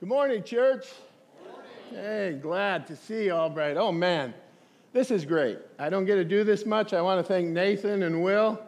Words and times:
Good 0.00 0.08
morning, 0.08 0.42
church. 0.42 0.86
Hey, 1.90 2.38
glad 2.40 2.86
to 2.86 2.96
see 2.96 3.26
you 3.26 3.34
all 3.34 3.50
bright. 3.50 3.76
Oh, 3.76 3.92
man, 3.92 4.32
this 4.94 5.10
is 5.10 5.26
great. 5.26 5.58
I 5.78 5.90
don't 5.90 6.06
get 6.06 6.14
to 6.14 6.24
do 6.24 6.42
this 6.42 6.64
much. 6.64 6.94
I 6.94 7.02
want 7.02 7.20
to 7.20 7.22
thank 7.22 7.48
Nathan 7.48 8.04
and 8.04 8.22
Will 8.22 8.58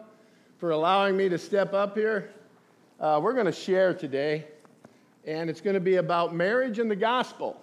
for 0.59 0.69
allowing 0.69 1.17
me 1.17 1.29
to 1.29 1.39
step 1.39 1.73
up 1.73 1.97
here. 1.97 2.29
Uh, 2.99 3.19
we're 3.19 3.33
going 3.33 3.47
to 3.47 3.51
share 3.51 3.95
today, 3.95 4.45
and 5.25 5.49
it's 5.49 5.59
going 5.59 5.73
to 5.73 5.79
be 5.79 5.95
about 5.95 6.35
marriage 6.35 6.77
and 6.77 6.91
the 6.91 6.95
gospel. 6.95 7.59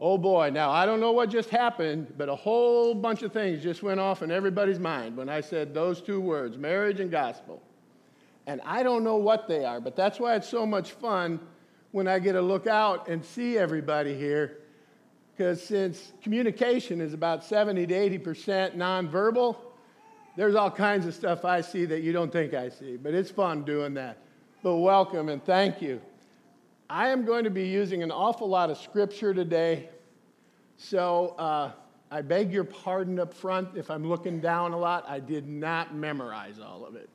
Oh 0.00 0.16
boy, 0.16 0.50
now 0.50 0.70
I 0.70 0.86
don't 0.86 1.00
know 1.00 1.10
what 1.10 1.30
just 1.30 1.50
happened, 1.50 2.14
but 2.16 2.28
a 2.28 2.36
whole 2.36 2.94
bunch 2.94 3.24
of 3.24 3.32
things 3.32 3.64
just 3.64 3.82
went 3.82 3.98
off 3.98 4.22
in 4.22 4.30
everybody's 4.30 4.78
mind 4.78 5.16
when 5.16 5.28
I 5.28 5.40
said 5.40 5.74
those 5.74 6.00
two 6.00 6.20
words 6.20 6.56
marriage 6.56 7.00
and 7.00 7.10
gospel. 7.10 7.60
And 8.46 8.60
I 8.64 8.84
don't 8.84 9.02
know 9.02 9.16
what 9.16 9.48
they 9.48 9.64
are, 9.64 9.80
but 9.80 9.96
that's 9.96 10.20
why 10.20 10.36
it's 10.36 10.48
so 10.48 10.64
much 10.64 10.92
fun 10.92 11.40
when 11.94 12.08
I 12.08 12.18
get 12.18 12.32
to 12.32 12.42
look 12.42 12.66
out 12.66 13.06
and 13.06 13.24
see 13.24 13.56
everybody 13.56 14.16
here. 14.16 14.58
Because 15.30 15.62
since 15.62 16.12
communication 16.24 17.00
is 17.00 17.14
about 17.14 17.44
70 17.44 17.86
to 17.86 17.94
80% 18.18 18.74
nonverbal, 18.74 19.56
there's 20.34 20.56
all 20.56 20.72
kinds 20.72 21.06
of 21.06 21.14
stuff 21.14 21.44
I 21.44 21.60
see 21.60 21.84
that 21.84 22.02
you 22.02 22.12
don't 22.12 22.32
think 22.32 22.52
I 22.52 22.68
see. 22.68 22.96
But 22.96 23.14
it's 23.14 23.30
fun 23.30 23.62
doing 23.62 23.94
that. 23.94 24.18
But 24.64 24.78
welcome 24.78 25.28
and 25.28 25.40
thank 25.44 25.80
you. 25.80 26.00
I 26.90 27.10
am 27.10 27.24
going 27.24 27.44
to 27.44 27.50
be 27.50 27.68
using 27.68 28.02
an 28.02 28.10
awful 28.10 28.48
lot 28.48 28.70
of 28.70 28.78
scripture 28.78 29.32
today. 29.32 29.88
So 30.76 31.36
uh, 31.38 31.70
I 32.10 32.22
beg 32.22 32.52
your 32.52 32.64
pardon 32.64 33.20
up 33.20 33.32
front 33.32 33.76
if 33.76 33.88
I'm 33.88 34.04
looking 34.04 34.40
down 34.40 34.72
a 34.72 34.76
lot. 34.76 35.04
I 35.06 35.20
did 35.20 35.46
not 35.46 35.94
memorize 35.94 36.58
all 36.58 36.84
of 36.84 36.96
it. 36.96 37.08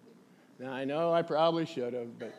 Now, 0.58 0.72
I 0.72 0.86
know 0.86 1.12
I 1.12 1.22
probably 1.22 1.66
should 1.66 1.94
have, 1.94 2.18
but 2.18 2.34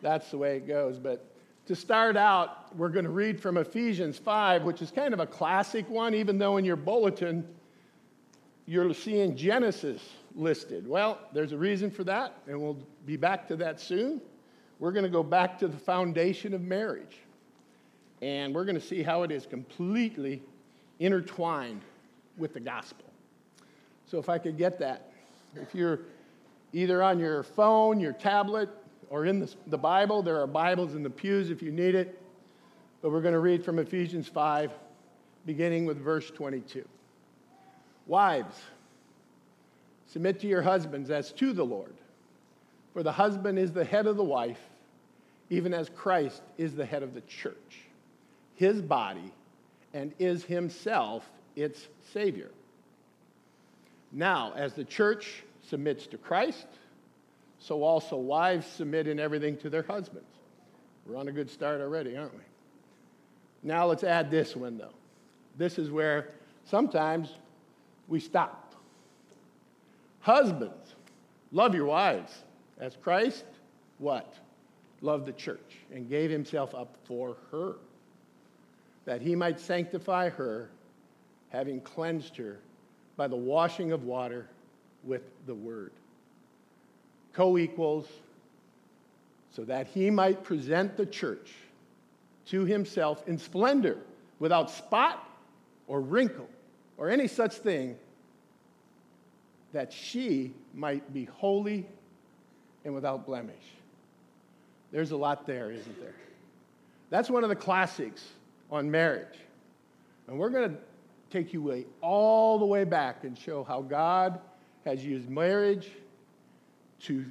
that's 0.00 0.30
the 0.30 0.38
way 0.38 0.56
it 0.56 0.66
goes. 0.66 0.98
But 0.98 1.28
to 1.66 1.76
start 1.76 2.16
out, 2.16 2.76
we're 2.76 2.88
going 2.88 3.04
to 3.04 3.10
read 3.10 3.40
from 3.40 3.56
Ephesians 3.56 4.18
5, 4.18 4.64
which 4.64 4.82
is 4.82 4.90
kind 4.90 5.14
of 5.14 5.20
a 5.20 5.26
classic 5.26 5.88
one, 5.88 6.14
even 6.14 6.38
though 6.38 6.56
in 6.56 6.64
your 6.64 6.76
bulletin 6.76 7.46
you're 8.66 8.92
seeing 8.94 9.36
Genesis 9.36 10.00
listed. 10.34 10.86
Well, 10.86 11.18
there's 11.32 11.52
a 11.52 11.58
reason 11.58 11.90
for 11.90 12.04
that, 12.04 12.34
and 12.46 12.60
we'll 12.60 12.78
be 13.06 13.16
back 13.16 13.46
to 13.48 13.56
that 13.56 13.80
soon. 13.80 14.20
We're 14.78 14.92
going 14.92 15.04
to 15.04 15.10
go 15.10 15.22
back 15.22 15.58
to 15.60 15.68
the 15.68 15.76
foundation 15.76 16.54
of 16.54 16.62
marriage, 16.62 17.18
and 18.20 18.54
we're 18.54 18.64
going 18.64 18.78
to 18.78 18.86
see 18.86 19.02
how 19.02 19.22
it 19.22 19.30
is 19.30 19.46
completely 19.46 20.42
intertwined 21.00 21.82
with 22.36 22.54
the 22.54 22.60
gospel. 22.60 23.04
So, 24.06 24.18
if 24.18 24.28
I 24.28 24.38
could 24.38 24.56
get 24.56 24.78
that, 24.78 25.10
if 25.54 25.74
you're 25.74 26.00
either 26.72 27.02
on 27.02 27.18
your 27.18 27.42
phone, 27.42 28.00
your 28.00 28.12
tablet, 28.12 28.68
or 29.12 29.26
in 29.26 29.38
the, 29.40 29.54
the 29.66 29.78
Bible. 29.78 30.22
There 30.22 30.40
are 30.40 30.46
Bibles 30.46 30.94
in 30.94 31.02
the 31.02 31.10
pews 31.10 31.50
if 31.50 31.62
you 31.62 31.70
need 31.70 31.94
it. 31.94 32.18
But 33.02 33.12
we're 33.12 33.20
going 33.20 33.34
to 33.34 33.40
read 33.40 33.62
from 33.62 33.78
Ephesians 33.78 34.26
5, 34.26 34.72
beginning 35.44 35.84
with 35.84 35.98
verse 35.98 36.30
22. 36.30 36.82
Wives, 38.06 38.56
submit 40.06 40.40
to 40.40 40.46
your 40.46 40.62
husbands 40.62 41.10
as 41.10 41.30
to 41.32 41.52
the 41.52 41.64
Lord. 41.64 41.92
For 42.94 43.02
the 43.02 43.12
husband 43.12 43.58
is 43.58 43.70
the 43.70 43.84
head 43.84 44.06
of 44.06 44.16
the 44.16 44.24
wife, 44.24 44.60
even 45.50 45.74
as 45.74 45.90
Christ 45.90 46.40
is 46.56 46.74
the 46.74 46.86
head 46.86 47.02
of 47.02 47.12
the 47.12 47.20
church, 47.22 47.82
his 48.54 48.80
body, 48.80 49.30
and 49.92 50.14
is 50.18 50.42
himself 50.42 51.28
its 51.54 51.88
Savior. 52.14 52.50
Now, 54.10 54.54
as 54.56 54.72
the 54.72 54.84
church 54.84 55.42
submits 55.68 56.06
to 56.08 56.16
Christ, 56.16 56.66
so 57.62 57.84
also 57.84 58.16
wives 58.16 58.66
submit 58.66 59.06
in 59.06 59.20
everything 59.20 59.56
to 59.58 59.70
their 59.70 59.84
husbands. 59.84 60.26
We're 61.06 61.16
on 61.16 61.28
a 61.28 61.32
good 61.32 61.48
start 61.48 61.80
already, 61.80 62.16
aren't 62.16 62.34
we? 62.34 62.42
Now 63.62 63.86
let's 63.86 64.02
add 64.02 64.32
this 64.32 64.56
one, 64.56 64.76
though. 64.76 64.94
This 65.56 65.78
is 65.78 65.88
where 65.88 66.30
sometimes 66.64 67.34
we 68.08 68.18
stop. 68.18 68.74
Husbands, 70.20 70.96
love 71.52 71.72
your 71.72 71.86
wives 71.86 72.32
as 72.80 72.96
Christ, 72.96 73.44
what? 73.98 74.34
Loved 75.00 75.26
the 75.26 75.32
church 75.32 75.78
and 75.94 76.08
gave 76.08 76.30
himself 76.30 76.74
up 76.74 76.96
for 77.04 77.36
her, 77.52 77.76
that 79.04 79.22
he 79.22 79.36
might 79.36 79.60
sanctify 79.60 80.30
her, 80.30 80.68
having 81.50 81.80
cleansed 81.80 82.36
her 82.38 82.58
by 83.16 83.28
the 83.28 83.36
washing 83.36 83.92
of 83.92 84.02
water 84.02 84.48
with 85.04 85.22
the 85.46 85.54
word 85.54 85.92
co 87.32 87.58
equals, 87.58 88.08
so 89.50 89.64
that 89.64 89.86
he 89.86 90.10
might 90.10 90.42
present 90.44 90.96
the 90.96 91.06
church 91.06 91.52
to 92.46 92.64
himself 92.64 93.26
in 93.28 93.38
splendor, 93.38 93.98
without 94.38 94.70
spot 94.70 95.28
or 95.86 96.00
wrinkle 96.00 96.48
or 96.96 97.08
any 97.08 97.28
such 97.28 97.54
thing, 97.54 97.96
that 99.72 99.92
she 99.92 100.52
might 100.74 101.12
be 101.12 101.24
holy 101.24 101.86
and 102.84 102.94
without 102.94 103.24
blemish. 103.24 103.54
There's 104.90 105.12
a 105.12 105.16
lot 105.16 105.46
there, 105.46 105.70
isn't 105.70 106.00
there? 106.00 106.14
That's 107.10 107.30
one 107.30 107.42
of 107.42 107.48
the 107.48 107.56
classics 107.56 108.24
on 108.70 108.90
marriage. 108.90 109.38
And 110.26 110.38
we're 110.38 110.50
going 110.50 110.70
to 110.70 110.76
take 111.30 111.52
you 111.52 111.84
all 112.00 112.58
the 112.58 112.66
way 112.66 112.84
back 112.84 113.24
and 113.24 113.38
show 113.38 113.64
how 113.64 113.80
God 113.82 114.40
has 114.84 115.04
used 115.04 115.28
marriage 115.28 115.90
to 117.02 117.24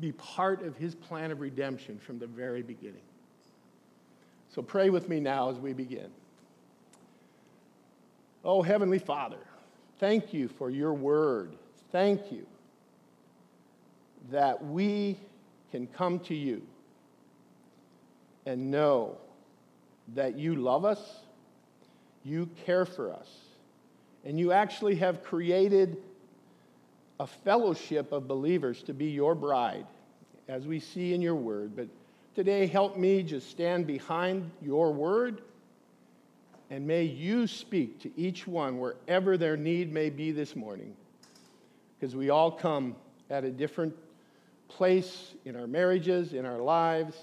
be 0.00 0.12
part 0.12 0.62
of 0.62 0.76
his 0.76 0.94
plan 0.94 1.30
of 1.30 1.40
redemption 1.40 1.98
from 1.98 2.18
the 2.18 2.26
very 2.26 2.62
beginning. 2.62 3.02
So 4.48 4.62
pray 4.62 4.90
with 4.90 5.08
me 5.08 5.20
now 5.20 5.50
as 5.50 5.58
we 5.58 5.72
begin. 5.72 6.10
Oh, 8.44 8.62
Heavenly 8.62 8.98
Father, 8.98 9.38
thank 9.98 10.32
you 10.32 10.48
for 10.48 10.70
your 10.70 10.94
word. 10.94 11.52
Thank 11.90 12.32
you 12.32 12.46
that 14.30 14.64
we 14.64 15.18
can 15.70 15.86
come 15.86 16.18
to 16.20 16.34
you 16.34 16.62
and 18.46 18.70
know 18.70 19.16
that 20.14 20.36
you 20.36 20.56
love 20.56 20.84
us, 20.84 21.00
you 22.24 22.48
care 22.66 22.84
for 22.84 23.12
us, 23.12 23.28
and 24.24 24.38
you 24.38 24.52
actually 24.52 24.96
have 24.96 25.22
created 25.22 25.96
a 27.22 27.26
fellowship 27.44 28.10
of 28.10 28.26
believers 28.26 28.82
to 28.82 28.92
be 28.92 29.04
your 29.04 29.36
bride, 29.36 29.86
as 30.48 30.66
we 30.66 30.80
see 30.80 31.14
in 31.14 31.22
your 31.22 31.36
word. 31.36 31.76
But 31.76 31.86
today, 32.34 32.66
help 32.66 32.96
me 32.96 33.22
just 33.22 33.48
stand 33.48 33.86
behind 33.86 34.50
your 34.60 34.92
word, 34.92 35.40
and 36.68 36.84
may 36.84 37.04
you 37.04 37.46
speak 37.46 38.00
to 38.00 38.10
each 38.18 38.48
one 38.48 38.80
wherever 38.80 39.36
their 39.36 39.56
need 39.56 39.92
may 39.92 40.10
be 40.10 40.32
this 40.32 40.56
morning. 40.56 40.96
Because 41.96 42.16
we 42.16 42.30
all 42.30 42.50
come 42.50 42.96
at 43.30 43.44
a 43.44 43.52
different 43.52 43.94
place 44.66 45.34
in 45.44 45.54
our 45.54 45.68
marriages, 45.68 46.32
in 46.32 46.44
our 46.44 46.58
lives, 46.58 47.16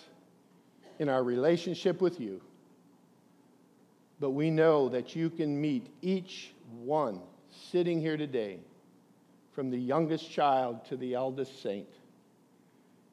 in 0.99 1.09
our 1.09 1.25
relationship 1.25 1.99
with 1.99 2.21
you. 2.21 2.39
But 4.21 4.29
we 4.29 4.49
know 4.49 4.87
that 4.87 5.13
you 5.13 5.29
can 5.29 5.59
meet 5.59 5.87
each 6.01 6.53
one 6.85 7.19
sitting 7.69 7.99
here 7.99 8.16
today 8.16 8.59
from 9.59 9.70
the 9.70 9.78
youngest 9.78 10.31
child 10.31 10.86
to 10.86 10.96
the 10.96 11.16
eldest 11.16 11.62
saint, 11.62 11.90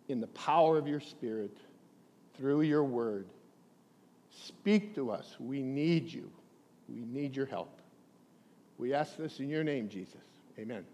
in 0.07 0.21
the 0.21 0.29
power 0.29 0.79
of 0.79 0.87
your 0.87 1.01
Spirit, 1.01 1.57
through 2.39 2.61
your 2.61 2.85
word. 2.85 3.27
Speak 4.31 4.95
to 4.95 5.11
us. 5.11 5.35
We 5.41 5.61
need 5.61 6.07
you. 6.07 6.31
We 6.89 7.05
need 7.05 7.35
your 7.35 7.47
help. 7.47 7.81
We 8.79 8.95
ask 8.95 9.17
this 9.17 9.41
in 9.41 9.49
your 9.49 9.65
name, 9.65 9.89
Jesus. 9.89 10.21
Amen. 10.57 10.85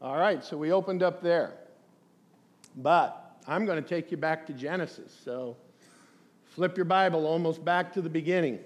All 0.00 0.16
right, 0.16 0.42
so 0.42 0.56
we 0.56 0.72
opened 0.72 1.02
up 1.02 1.20
there. 1.20 1.52
But 2.74 3.36
I'm 3.46 3.66
going 3.66 3.82
to 3.82 3.86
take 3.86 4.10
you 4.10 4.16
back 4.16 4.46
to 4.46 4.54
Genesis. 4.54 5.14
So 5.26 5.58
flip 6.54 6.74
your 6.78 6.86
Bible 6.86 7.26
almost 7.26 7.62
back 7.62 7.92
to 7.92 8.00
the 8.00 8.08
beginning. 8.08 8.60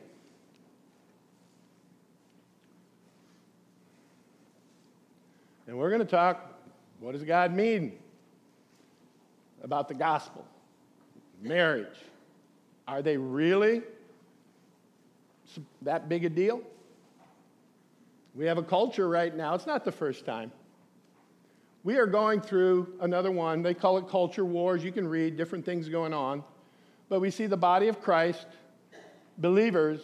And 5.71 5.79
we're 5.79 5.91
going 5.91 6.01
to 6.01 6.05
talk 6.05 6.53
what 6.99 7.13
does 7.13 7.23
God 7.23 7.55
mean 7.55 7.93
about 9.63 9.87
the 9.87 9.95
gospel? 9.95 10.45
Marriage. 11.41 11.97
Are 12.89 13.03
they 13.03 13.17
really 13.17 13.83
that 15.83 16.09
big 16.09 16.25
a 16.25 16.29
deal? 16.29 16.61
We 18.35 18.47
have 18.47 18.59
a 18.59 18.65
culture 18.65 19.09
right 19.09 19.33
now, 19.33 19.55
it's 19.55 19.67
not 19.67 19.85
the 19.85 19.93
first 19.93 20.27
time. 20.27 20.51
We 21.85 21.99
are 21.99 22.07
going 22.07 22.41
through 22.41 22.95
another 23.01 23.31
one. 23.31 23.63
They 23.63 23.73
call 23.73 23.97
it 23.99 24.09
culture 24.09 24.45
wars. 24.45 24.83
You 24.83 24.91
can 24.91 25.07
read 25.07 25.37
different 25.37 25.65
things 25.65 25.89
going 25.89 26.13
on. 26.13 26.43
But 27.09 27.21
we 27.21 27.31
see 27.31 27.47
the 27.47 27.57
body 27.57 27.87
of 27.87 28.03
Christ, 28.03 28.49
believers, 29.39 30.01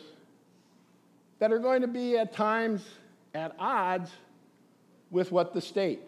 that 1.40 1.50
are 1.50 1.58
going 1.58 1.82
to 1.82 1.88
be 1.88 2.16
at 2.18 2.32
times 2.32 2.84
at 3.34 3.56
odds 3.58 4.12
with 5.10 5.32
what 5.32 5.54
the 5.54 5.60
state. 5.60 6.00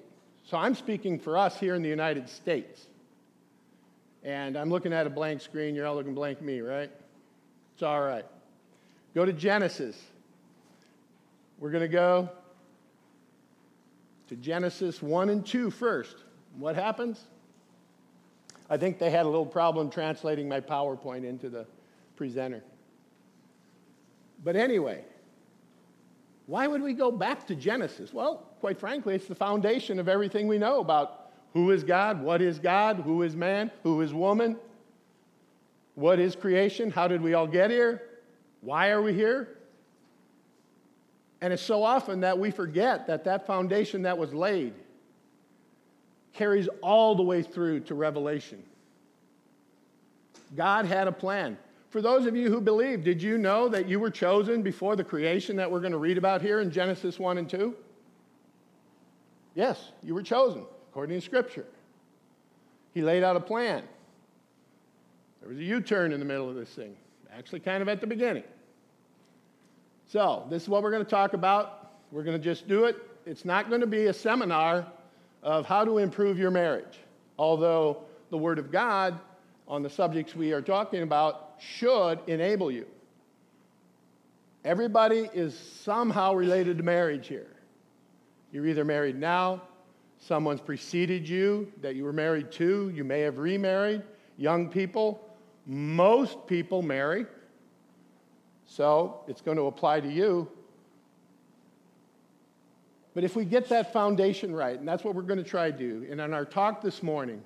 So 0.45 0.57
I'm 0.57 0.75
speaking 0.75 1.19
for 1.19 1.37
us 1.37 1.59
here 1.59 1.75
in 1.75 1.83
the 1.83 1.89
United 1.89 2.29
States. 2.29 2.87
And 4.25 4.57
I'm 4.57 4.71
looking 4.71 4.93
at 4.93 5.07
a 5.07 5.11
blank 5.11 5.41
screen. 5.41 5.75
You're 5.75 5.87
all 5.87 5.95
looking 5.95 6.15
blank 6.15 6.43
me, 6.43 6.61
right? 6.61 6.91
It's 7.75 7.83
all 7.83 8.01
right. 8.01 8.25
Go 9.15 9.25
to 9.25 9.33
Genesis. 9.33 9.97
We're 11.59 11.71
going 11.71 11.83
to 11.83 11.89
go 11.89 12.29
to 14.29 14.37
Genesis 14.37 15.03
1 15.03 15.29
and 15.31 15.47
2 15.47 15.71
first. 15.71 16.17
What 16.57 16.75
happens? 16.75 17.21
I 18.71 18.77
think 18.77 18.99
they 18.99 19.11
had 19.11 19.25
a 19.25 19.29
little 19.29 19.47
problem 19.47 19.91
translating 19.91 20.49
my 20.49 20.61
PowerPoint 20.61 21.25
into 21.25 21.49
the 21.49 21.67
presenter. 22.17 22.63
But 24.45 24.57
anyway, 24.57 25.05
why 26.49 26.67
would 26.67 26.81
we 26.81 26.95
go 26.95 27.11
back 27.11 27.47
to 27.49 27.55
Genesis? 27.55 28.15
Well, 28.15 28.37
quite 28.61 28.81
frankly, 28.81 29.15
it's 29.15 29.27
the 29.27 29.35
foundation 29.35 29.99
of 29.99 30.09
everything 30.09 30.49
we 30.49 30.57
know 30.57 30.81
about 30.81 31.31
who 31.53 31.71
is 31.73 31.85
God, 31.85 32.23
what 32.23 32.41
is 32.41 32.59
God, 32.59 32.97
who 32.97 33.23
is 33.23 33.37
man, 33.37 33.71
who 33.83 34.01
is 34.01 34.15
woman, 34.15 34.57
what 35.95 36.19
is 36.19 36.35
creation, 36.35 36.91
how 36.91 37.07
did 37.07 37.21
we 37.21 37.35
all 37.35 37.47
get 37.47 37.71
here, 37.71 38.03
why 38.63 38.89
are 38.89 39.03
we 39.03 39.13
here? 39.13 39.59
And 41.43 41.53
it's 41.53 41.63
so 41.63 41.83
often 41.83 42.21
that 42.21 42.39
we 42.39 42.51
forget 42.51 43.07
that 43.09 43.25
that 43.25 43.47
foundation 43.47 44.03
that 44.03 44.17
was 44.17 44.33
laid 44.33 44.73
carries 46.33 46.67
all 46.83 47.15
the 47.15 47.23
way 47.23 47.43
through 47.43 47.81
to 47.81 47.95
Revelation. 47.95 48.63
God 50.57 50.87
had 50.87 51.09
a 51.09 51.13
plan. 51.13 51.59
For 51.91 52.03
those 52.03 52.27
of 52.27 52.37
you 52.37 52.51
who 52.51 52.61
believe, 52.61 53.03
did 53.03 53.23
you 53.23 53.39
know 53.39 53.69
that 53.69 53.89
you 53.89 53.99
were 53.99 54.11
chosen 54.11 54.63
before 54.63 54.95
the 54.95 55.05
creation 55.05 55.57
that 55.57 55.71
we're 55.71 55.81
going 55.81 55.93
to 55.93 55.99
read 55.99 56.19
about 56.19 56.43
here 56.43 56.61
in 56.61 56.71
Genesis 56.71 57.19
1 57.19 57.39
and 57.39 57.49
2? 57.49 57.75
Yes, 59.55 59.93
you 60.03 60.15
were 60.15 60.23
chosen 60.23 60.65
according 60.91 61.19
to 61.19 61.25
Scripture. 61.25 61.67
He 62.93 63.03
laid 63.03 63.25
out 63.25 63.37
a 63.37 63.41
plan. 63.41 63.83
There 65.41 65.49
was 65.49 65.59
a 65.59 65.65
U 65.65 65.81
turn 65.81 66.13
in 66.13 66.21
the 66.21 66.27
middle 66.27 66.49
of 66.49 66.57
this 66.57 66.69
thing, 66.69 66.95
actually, 67.33 67.61
kind 67.61 67.81
of 67.81 67.89
at 67.89 68.01
the 68.01 68.07
beginning. 68.07 68.45
So, 70.07 70.47
this 70.51 70.63
is 70.63 70.69
what 70.69 70.83
we're 70.83 70.91
going 70.91 71.05
to 71.05 71.11
talk 71.11 71.33
about. 71.33 71.93
We're 72.13 72.23
going 72.23 72.37
to 72.37 72.43
just 72.43 72.69
do 72.69 72.85
it. 72.85 72.97
It's 73.25 73.45
not 73.45 73.69
going 73.69 73.81
to 73.81 73.87
be 73.87 74.07
a 74.07 74.13
seminar 74.13 74.87
of 75.43 75.65
how 75.65 75.85
to 75.85 75.99
improve 75.99 76.39
your 76.39 76.51
marriage, 76.51 76.99
although 77.39 78.03
the 78.31 78.39
Word 78.39 78.59
of 78.59 78.71
God 78.71 79.19
on 79.67 79.83
the 79.83 79.91
subjects 79.91 80.35
we 80.35 80.53
are 80.53 80.63
talking 80.63 81.03
about 81.03 81.48
should 81.61 82.21
enable 82.27 82.71
you. 82.71 82.87
Everybody 84.65 85.29
is 85.33 85.59
somehow 85.83 86.35
related 86.35 86.79
to 86.79 86.85
marriage 86.85 87.27
here. 87.27 87.47
You're 88.53 88.67
either 88.67 88.85
married 88.85 89.19
now, 89.19 89.63
someone's 90.19 90.61
preceded 90.61 91.29
you 91.29 91.71
that 91.81 91.95
you 91.95 92.05
were 92.05 92.13
married 92.13 92.51
to, 92.53 92.91
you 92.95 93.05
may 93.05 93.21
have 93.21 93.39
remarried. 93.39 94.03
Young 94.37 94.69
people, 94.69 95.25
most 95.67 96.47
people 96.47 96.83
marry. 96.83 97.27
So 98.67 99.21
it's 99.27 99.41
going 99.41 99.57
to 99.57 99.65
apply 99.65 100.01
to 100.01 100.09
you. 100.11 100.49
But 103.15 103.25
if 103.25 103.35
we 103.35 103.45
get 103.45 103.69
that 103.71 103.93
foundation 103.93 104.55
right, 104.55 104.79
and 104.79 104.87
that's 104.87 105.03
what 105.03 105.15
we're 105.15 105.23
going 105.23 105.43
to 105.43 105.49
try 105.49 105.71
to 105.71 105.77
do, 105.77 106.07
and 106.11 106.21
in 106.21 106.33
our 106.33 106.45
talk 106.45 106.83
this 106.83 107.03
morning, 107.03 107.43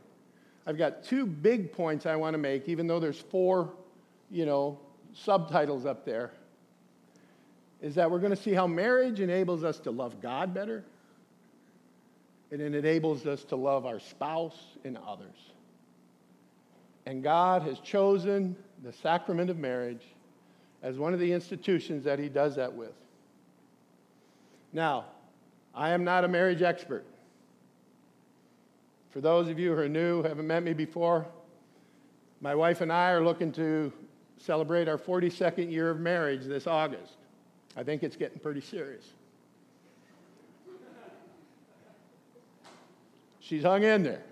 I've 0.66 0.76
got 0.76 1.02
two 1.02 1.24
big 1.24 1.72
points 1.72 2.04
I 2.04 2.16
want 2.16 2.34
to 2.34 2.38
make, 2.38 2.68
even 2.68 2.86
though 2.86 3.00
there's 3.00 3.18
four, 3.18 3.72
you 4.32 4.46
know, 4.46 4.80
subtitles 5.12 5.84
up 5.84 6.04
there. 6.04 6.32
Is 7.82 7.94
that 7.96 8.10
we're 8.10 8.18
going 8.18 8.34
to 8.34 8.42
see 8.42 8.54
how 8.54 8.66
marriage 8.66 9.20
enables 9.20 9.62
us 9.62 9.78
to 9.80 9.90
love 9.90 10.20
God 10.22 10.54
better, 10.54 10.84
and 12.50 12.60
it 12.60 12.74
enables 12.74 13.26
us 13.26 13.44
to 13.44 13.56
love 13.56 13.84
our 13.84 14.00
spouse 14.00 14.58
and 14.84 14.96
others. 15.06 15.36
And 17.06 17.22
God 17.22 17.62
has 17.62 17.78
chosen 17.80 18.56
the 18.82 18.92
sacrament 18.92 19.50
of 19.50 19.58
marriage 19.58 20.02
as 20.82 20.96
one 20.96 21.12
of 21.12 21.20
the 21.20 21.32
institutions 21.32 22.04
that 22.04 22.18
He 22.18 22.28
does 22.28 22.56
that 22.56 22.72
with. 22.72 22.94
Now, 24.72 25.06
I 25.74 25.90
am 25.90 26.04
not 26.04 26.24
a 26.24 26.28
marriage 26.28 26.62
expert. 26.62 27.04
For 29.10 29.20
those 29.20 29.48
of 29.48 29.58
you 29.58 29.74
who 29.74 29.78
are 29.78 29.88
new, 29.88 30.22
haven't 30.22 30.46
met 30.46 30.62
me 30.62 30.72
before, 30.72 31.26
my 32.40 32.54
wife 32.54 32.80
and 32.80 32.92
I 32.92 33.10
are 33.10 33.22
looking 33.22 33.52
to 33.52 33.92
celebrate 34.42 34.88
our 34.88 34.98
42nd 34.98 35.70
year 35.70 35.90
of 35.90 36.00
marriage 36.00 36.44
this 36.44 36.66
August. 36.66 37.14
I 37.76 37.84
think 37.84 38.02
it's 38.02 38.16
getting 38.16 38.40
pretty 38.40 38.60
serious. 38.60 39.04
She's 43.40 43.62
hung 43.62 43.82
in 43.82 44.02
there. 44.02 44.22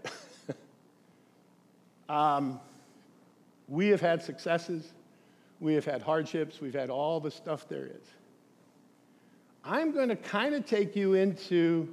um, 2.08 2.60
we 3.68 3.88
have 3.88 4.00
had 4.00 4.22
successes, 4.22 4.92
we 5.60 5.74
have 5.74 5.84
had 5.84 6.02
hardships, 6.02 6.60
we've 6.60 6.74
had 6.74 6.90
all 6.90 7.20
the 7.20 7.30
stuff 7.30 7.68
there 7.68 7.86
is. 7.86 8.08
I'm 9.64 9.92
going 9.92 10.08
to 10.08 10.16
kind 10.16 10.54
of 10.54 10.66
take 10.66 10.96
you 10.96 11.14
into 11.14 11.88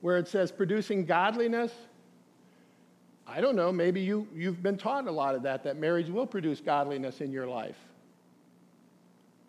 where 0.00 0.18
it 0.18 0.28
says 0.28 0.52
producing 0.52 1.04
godliness 1.04 1.72
I 3.26 3.40
don't 3.40 3.56
know, 3.56 3.72
maybe 3.72 4.00
you, 4.00 4.28
you've 4.34 4.62
been 4.62 4.78
taught 4.78 5.06
a 5.08 5.10
lot 5.10 5.34
of 5.34 5.42
that, 5.42 5.64
that 5.64 5.76
marriage 5.76 6.08
will 6.08 6.26
produce 6.26 6.60
godliness 6.60 7.20
in 7.20 7.32
your 7.32 7.46
life. 7.46 7.76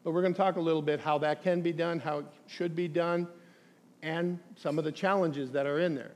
But 0.03 0.11
we're 0.11 0.21
going 0.21 0.33
to 0.33 0.37
talk 0.37 0.55
a 0.55 0.61
little 0.61 0.81
bit 0.81 0.99
how 0.99 1.17
that 1.19 1.43
can 1.43 1.61
be 1.61 1.73
done, 1.73 1.99
how 1.99 2.19
it 2.19 2.25
should 2.47 2.75
be 2.75 2.87
done, 2.87 3.27
and 4.01 4.39
some 4.55 4.79
of 4.79 4.85
the 4.85 4.91
challenges 4.91 5.51
that 5.51 5.65
are 5.65 5.79
in 5.79 5.95
there. 5.95 6.11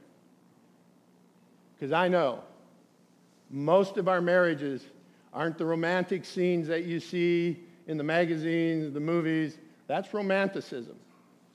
Because 1.76 1.92
I 1.92 2.08
know 2.08 2.42
most 3.50 3.98
of 3.98 4.08
our 4.08 4.22
marriages 4.22 4.84
aren't 5.34 5.58
the 5.58 5.66
romantic 5.66 6.26
scenes 6.26 6.68
that 6.68 6.86
you 6.86 7.00
see 7.00 7.60
in 7.88 7.98
the 7.98 8.04
magazines, 8.04 8.94
the 8.94 9.00
movies. 9.00 9.58
That's 9.88 10.14
romanticism. 10.14 10.96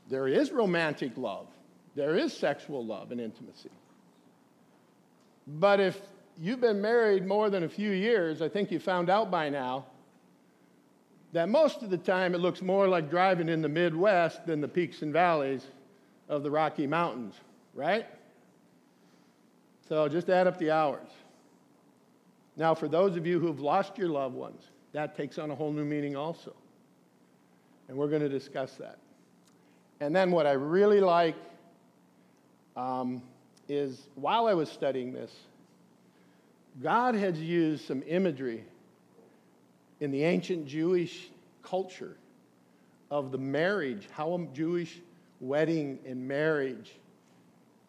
There 0.09 0.29
is 0.29 0.53
romantic 0.53 1.17
love, 1.17 1.47
there 1.95 2.17
is 2.17 2.33
sexual 2.33 2.85
love 2.85 3.11
and 3.11 3.21
intimacy. 3.21 3.71
But 5.47 5.81
if 5.81 6.01
you've 6.39 6.61
been 6.61 6.81
married 6.81 7.27
more 7.27 7.51
than 7.51 7.63
a 7.63 7.69
few 7.69 7.91
years, 7.91 8.43
I 8.43 8.49
think 8.49 8.71
you 8.71 8.79
found 8.79 9.09
out 9.09 9.31
by 9.31 9.49
now 9.49 9.87
that 11.33 11.49
most 11.49 11.83
of 11.83 11.91
the 11.91 11.99
time 11.99 12.35
it 12.35 12.39
looks 12.39 12.63
more 12.63 12.89
like 12.89 13.11
driving 13.11 13.49
in 13.49 13.63
the 13.63 13.69
Midwest 13.69 14.47
than 14.47 14.61
the 14.61 14.69
peaks 14.69 15.03
and 15.03 15.13
valleys 15.13 15.67
of 16.29 16.43
the 16.43 16.51
Rocky 16.51 16.87
Mountains, 16.87 17.35
right? 17.75 18.07
So 19.89 20.09
just 20.09 20.29
add 20.29 20.47
up 20.47 20.59
the 20.59 20.71
hours. 20.71 21.09
Now, 22.57 22.75
for 22.75 22.89
those 22.89 23.17
of 23.17 23.27
you 23.27 23.39
who've 23.39 23.61
lost 23.61 23.99
your 23.99 24.09
loved 24.09 24.35
ones, 24.35 24.63
that 24.93 25.17
takes 25.17 25.39
on 25.39 25.51
a 25.51 25.55
whole 25.55 25.73
new 25.73 25.85
meaning 25.85 26.17
also. 26.17 26.55
And 27.89 27.97
we're 27.97 28.09
going 28.09 28.23
to 28.23 28.29
discuss 28.29 28.73
that. 28.75 28.99
And 30.01 30.17
then 30.17 30.31
what 30.31 30.47
I 30.47 30.53
really 30.53 31.01
like 31.01 31.37
um, 32.77 33.23
is 33.69 34.09
while 34.15 34.47
I 34.47 34.55
was 34.55 34.71
studying 34.71 35.13
this, 35.13 35.33
God 36.83 37.15
has 37.15 37.41
used 37.41 37.87
some 37.87 38.03
imagery 38.07 38.65
in 40.01 40.11
the 40.11 40.25
ancient 40.25 40.67
Jewish 40.67 41.31
culture 41.63 42.17
of 43.11 43.33
the 43.33 43.39
marriage, 43.39 44.09
how 44.13 44.35
a 44.35 44.47
Jewish 44.55 45.01
wedding 45.41 45.99
and 46.07 46.27
marriage 46.27 46.93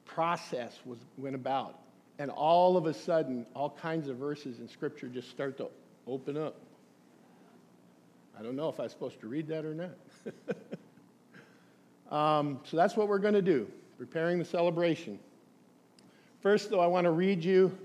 process 0.06 0.80
was, 0.86 1.00
went 1.18 1.36
about. 1.36 1.80
And 2.20 2.32
all 2.32 2.78
of 2.78 2.88
a 2.88 2.94
sudden, 2.94 3.46
all 3.54 3.70
kinds 3.70 4.08
of 4.08 4.18
verses 4.18 4.60
in 4.60 4.68
Scripture 4.68 5.08
just 5.08 5.30
start 5.30 5.58
to 5.58 5.68
open 6.08 6.38
up. 6.38 6.56
I 8.40 8.44
don't 8.44 8.56
know 8.56 8.70
if 8.70 8.80
I'm 8.80 8.90
supposed 8.90 9.20
to 9.22 9.28
read 9.28 9.48
that 9.48 9.66
or 9.66 9.74
not. 9.74 9.98
um, 12.12 12.60
so 12.64 12.78
that's 12.78 12.96
what 12.96 13.08
we're 13.08 13.20
going 13.20 13.34
to 13.34 13.42
do, 13.42 13.68
preparing 13.98 14.40
the 14.40 14.46
celebration. 14.46 15.20
First, 16.42 16.70
though, 16.70 16.80
I 16.80 16.88
want 16.88 17.06
to 17.06 17.12
read 17.12 17.44
you 17.44 17.76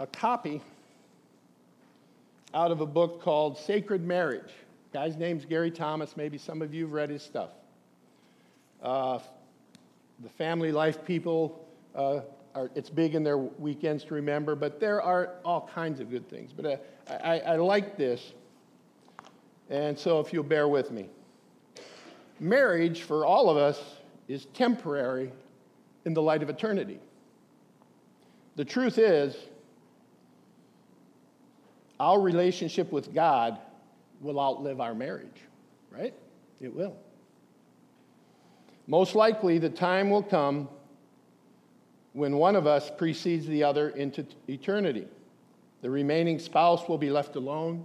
a 0.00 0.06
copy 0.06 0.60
out 2.52 2.72
of 2.72 2.80
a 2.80 2.86
book 2.86 3.22
called 3.22 3.56
Sacred 3.56 4.04
Marriage. 4.04 4.50
Guy's 4.92 5.16
name's 5.16 5.44
Gary 5.44 5.70
Thomas. 5.70 6.16
Maybe 6.16 6.38
some 6.38 6.60
of 6.60 6.74
you 6.74 6.84
have 6.84 6.92
read 6.92 7.10
his 7.10 7.22
stuff. 7.22 7.50
Uh, 8.82 9.20
the 10.24 10.28
family 10.28 10.72
life 10.72 11.04
people, 11.04 11.64
uh, 11.94 12.20
are, 12.56 12.70
it's 12.74 12.90
big 12.90 13.14
in 13.14 13.22
their 13.22 13.38
weekends 13.38 14.02
to 14.04 14.14
remember, 14.14 14.56
but 14.56 14.80
there 14.80 15.00
are 15.00 15.34
all 15.44 15.70
kinds 15.72 16.00
of 16.00 16.10
good 16.10 16.28
things. 16.28 16.52
But 16.52 16.66
uh, 16.66 16.76
I, 17.22 17.38
I 17.40 17.56
like 17.56 17.96
this, 17.96 18.32
and 19.70 19.96
so 19.96 20.18
if 20.18 20.32
you'll 20.32 20.42
bear 20.42 20.66
with 20.66 20.90
me. 20.90 21.08
Marriage, 22.40 23.02
for 23.02 23.24
all 23.24 23.48
of 23.50 23.56
us, 23.56 23.80
is 24.26 24.46
temporary 24.46 25.30
in 26.04 26.14
the 26.14 26.22
light 26.22 26.42
of 26.42 26.50
eternity. 26.50 27.00
The 28.56 28.64
truth 28.64 28.98
is, 28.98 29.36
our 31.98 32.20
relationship 32.20 32.92
with 32.92 33.14
God 33.14 33.58
will 34.20 34.40
outlive 34.40 34.80
our 34.80 34.94
marriage, 34.94 35.40
right? 35.90 36.14
It 36.60 36.74
will. 36.74 36.96
Most 38.86 39.14
likely, 39.14 39.58
the 39.58 39.70
time 39.70 40.10
will 40.10 40.22
come 40.22 40.68
when 42.12 42.36
one 42.36 42.54
of 42.54 42.66
us 42.66 42.90
precedes 42.96 43.46
the 43.46 43.64
other 43.64 43.88
into 43.90 44.26
eternity. 44.48 45.06
The 45.82 45.90
remaining 45.90 46.38
spouse 46.38 46.88
will 46.88 46.98
be 46.98 47.10
left 47.10 47.36
alone. 47.36 47.84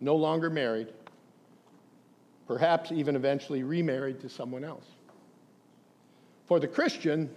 no 0.00 0.16
longer 0.16 0.50
married, 0.50 0.88
perhaps 2.46 2.92
even 2.92 3.16
eventually 3.16 3.62
remarried 3.62 4.20
to 4.20 4.28
someone 4.28 4.64
else. 4.64 4.84
For 6.46 6.60
the 6.60 6.68
Christian, 6.68 7.30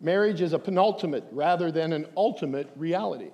marriage 0.00 0.40
is 0.40 0.52
a 0.52 0.58
penultimate 0.58 1.24
rather 1.30 1.70
than 1.70 1.92
an 1.92 2.06
ultimate 2.16 2.70
reality. 2.76 3.30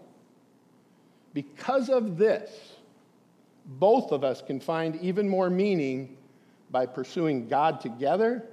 Because 1.32 1.88
of 1.88 2.18
this, 2.18 2.50
both 3.64 4.12
of 4.12 4.24
us 4.24 4.42
can 4.42 4.60
find 4.60 4.96
even 4.96 5.28
more 5.28 5.48
meaning 5.48 6.16
by 6.70 6.86
pursuing 6.86 7.48
God 7.48 7.80
together 7.80 8.44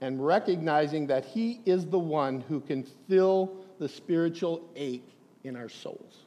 and 0.00 0.24
recognizing 0.24 1.06
that 1.08 1.24
He 1.24 1.60
is 1.64 1.86
the 1.86 1.98
one 1.98 2.40
who 2.42 2.60
can 2.60 2.84
fill 3.08 3.56
the 3.78 3.88
spiritual 3.88 4.62
ache 4.76 5.08
in 5.44 5.56
our 5.56 5.68
souls. 5.68 6.24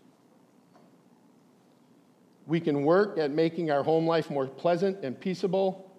We 2.45 2.59
can 2.59 2.83
work 2.83 3.17
at 3.17 3.31
making 3.31 3.71
our 3.71 3.83
home 3.83 4.05
life 4.05 4.29
more 4.29 4.47
pleasant 4.47 5.03
and 5.03 5.19
peaceable. 5.19 5.89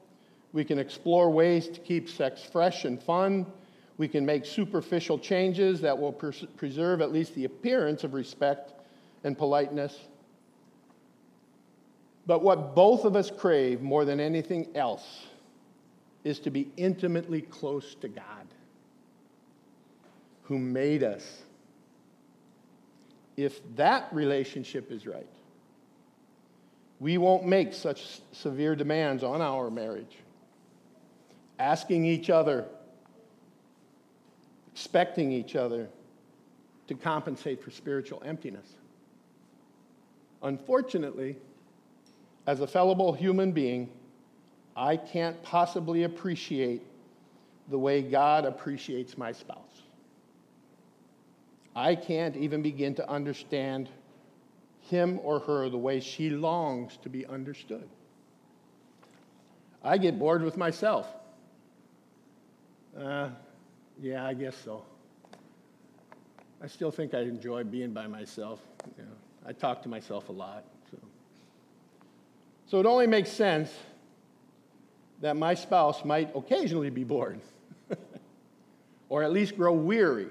We 0.55 0.65
can 0.65 0.79
explore 0.79 1.29
ways 1.31 1.69
to 1.69 1.81
keep 1.81 2.09
sex 2.09 2.43
fresh 2.43 2.85
and 2.85 3.03
fun. 3.03 3.45
We 3.99 4.07
can 4.07 4.25
make 4.25 4.47
superficial 4.47 5.19
changes 5.19 5.81
that 5.81 5.99
will 5.99 6.13
preserve 6.13 7.01
at 7.01 7.13
least 7.13 7.35
the 7.35 7.45
appearance 7.45 8.05
of 8.05 8.15
respect 8.15 8.73
and 9.25 9.37
politeness. 9.37 9.99
But 12.27 12.43
what 12.43 12.75
both 12.77 13.05
of 13.05 13.17
us 13.17 13.31
crave 13.31 13.83
more 13.83 14.05
than 14.05 14.21
anything 14.21 14.69
else 14.77 15.27
is 16.23 16.39
to 16.39 16.51
be 16.51 16.71
intimately 16.77 17.43
close 17.43 17.97
to 17.97 18.09
God, 18.09 18.47
who 20.45 20.59
made 20.59 21.03
us. 21.03 21.43
If 23.37 23.61
that 23.75 24.09
relationship 24.13 24.93
is 24.93 25.05
right, 25.05 25.27
we 27.01 27.19
won't 27.19 27.45
make 27.45 27.75
such 27.75 28.21
severe 28.31 28.77
demands 28.77 29.25
on 29.25 29.43
our 29.43 29.69
marriage. 29.69 30.17
Asking 31.59 32.05
each 32.05 32.31
other, 32.31 32.67
expecting 34.73 35.31
each 35.31 35.55
other 35.57 35.89
to 36.89 36.95
compensate 36.95 37.63
for 37.63 37.71
spiritual 37.71 38.23
emptiness. 38.25 38.67
Unfortunately, 40.43 41.37
as 42.47 42.61
a 42.61 42.67
fallible 42.67 43.13
human 43.13 43.53
being, 43.53 43.89
I 44.77 44.97
can't 44.97 45.41
possibly 45.43 46.03
appreciate 46.03 46.83
the 47.69 47.79
way 47.79 48.03
God 48.03 48.45
appreciates 48.45 49.17
my 49.17 49.33
spouse. 49.33 49.83
I 51.75 51.95
can't 51.95 52.37
even 52.37 52.63
begin 52.63 52.95
to 52.97 53.09
understand 53.09 53.89
him 54.83 55.19
or 55.23 55.41
her 55.41 55.69
the 55.71 55.79
way 55.79 56.01
she 56.01 56.31
longs 56.31 56.99
to 56.99 57.09
be 57.09 57.25
understood. 57.27 57.89
I 59.83 59.99
get 59.99 60.19
bored 60.19 60.43
with 60.43 60.57
myself. 60.57 61.07
Uh, 62.99 63.29
yeah, 64.01 64.25
I 64.25 64.35
guess 64.35 64.57
so. 64.65 64.85
I 66.63 66.67
still 66.69 66.91
think 66.91 67.13
I 67.13 67.21
enjoy 67.21 67.65
being 67.65 67.93
by 67.93 68.07
myself. 68.07 68.61
You 68.97 69.05
know, 69.05 69.11
I 69.47 69.53
talk 69.53 69.83
to 69.83 69.89
myself 69.89 70.29
a 70.29 70.33
lot. 70.33 70.65
So. 70.91 70.99
so 72.67 72.81
it 72.81 72.87
only 72.87 73.07
makes 73.07 73.31
sense 73.31 73.71
that 75.21 75.37
my 75.37 75.55
spouse 75.55 76.05
might 76.05 76.31
occasionally 76.37 76.91
be 76.91 77.03
bored, 77.03 77.41
or 79.09 79.23
at 79.23 79.33
least 79.33 79.57
grow 79.57 79.73
weary 79.73 80.29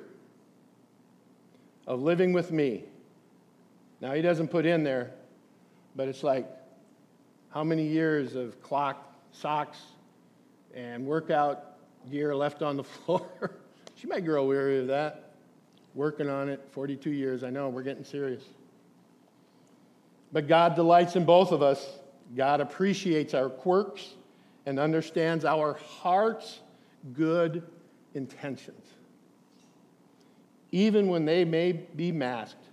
of 1.86 2.02
living 2.02 2.32
with 2.32 2.52
me. 2.52 2.84
Now, 4.00 4.14
he 4.14 4.22
doesn't 4.22 4.48
put 4.48 4.66
in 4.66 4.84
there, 4.84 5.12
but 5.96 6.08
it's 6.08 6.24
like 6.24 6.48
how 7.50 7.64
many 7.64 7.86
years 7.86 8.36
of 8.36 8.62
clock, 8.62 9.16
socks, 9.32 9.80
and 10.74 11.06
workout 11.06 11.73
gear 12.12 12.36
left 12.36 12.62
on 12.62 12.78
the 12.78 12.84
floor? 13.06 13.52
she 13.96 14.08
might 14.08 14.26
grow 14.26 14.46
weary 14.46 14.80
of 14.80 14.88
that. 14.88 15.32
Working 15.96 16.30
on 16.30 16.50
it, 16.50 16.66
42 16.72 17.12
years, 17.12 17.44
I 17.44 17.50
know, 17.52 17.70
we're 17.70 17.84
getting 17.84 18.04
serious. 18.04 18.44
But 20.32 20.48
God 20.48 20.76
delights 20.76 21.16
in 21.16 21.24
both 21.24 21.52
of 21.52 21.62
us. 21.62 22.00
God 22.36 22.62
appreciates 22.62 23.36
our 23.36 23.50
quirks 23.50 24.14
and 24.66 24.80
understands 24.80 25.46
our 25.46 25.74
heart's 25.76 26.62
good 27.14 27.64
intentions, 28.16 28.86
even 30.72 31.08
when 31.08 31.26
they 31.26 31.46
may 31.46 31.74
be 31.74 32.12
masked 32.12 32.64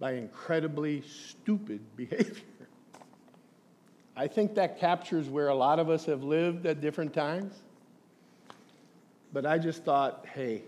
by 0.00 0.12
incredibly 0.12 1.02
stupid 1.02 1.80
behavior. 1.96 2.42
I 4.16 4.28
think 4.28 4.54
that 4.54 4.78
captures 4.78 5.28
where 5.28 5.48
a 5.48 5.54
lot 5.54 5.78
of 5.78 5.90
us 5.90 6.06
have 6.06 6.22
lived 6.22 6.66
at 6.66 6.80
different 6.80 7.12
times. 7.12 7.54
But 9.34 9.44
I 9.44 9.58
just 9.58 9.82
thought, 9.82 10.26
hey, 10.32 10.62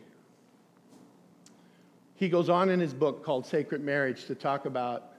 he 2.17 2.29
goes 2.29 2.49
on 2.49 2.69
in 2.69 2.81
his 2.81 2.93
book 2.93 3.25
called 3.25 3.47
Sacred 3.47 3.81
Marriage 3.81 4.25
to 4.25 4.35
talk 4.35 4.67
about 4.67 5.13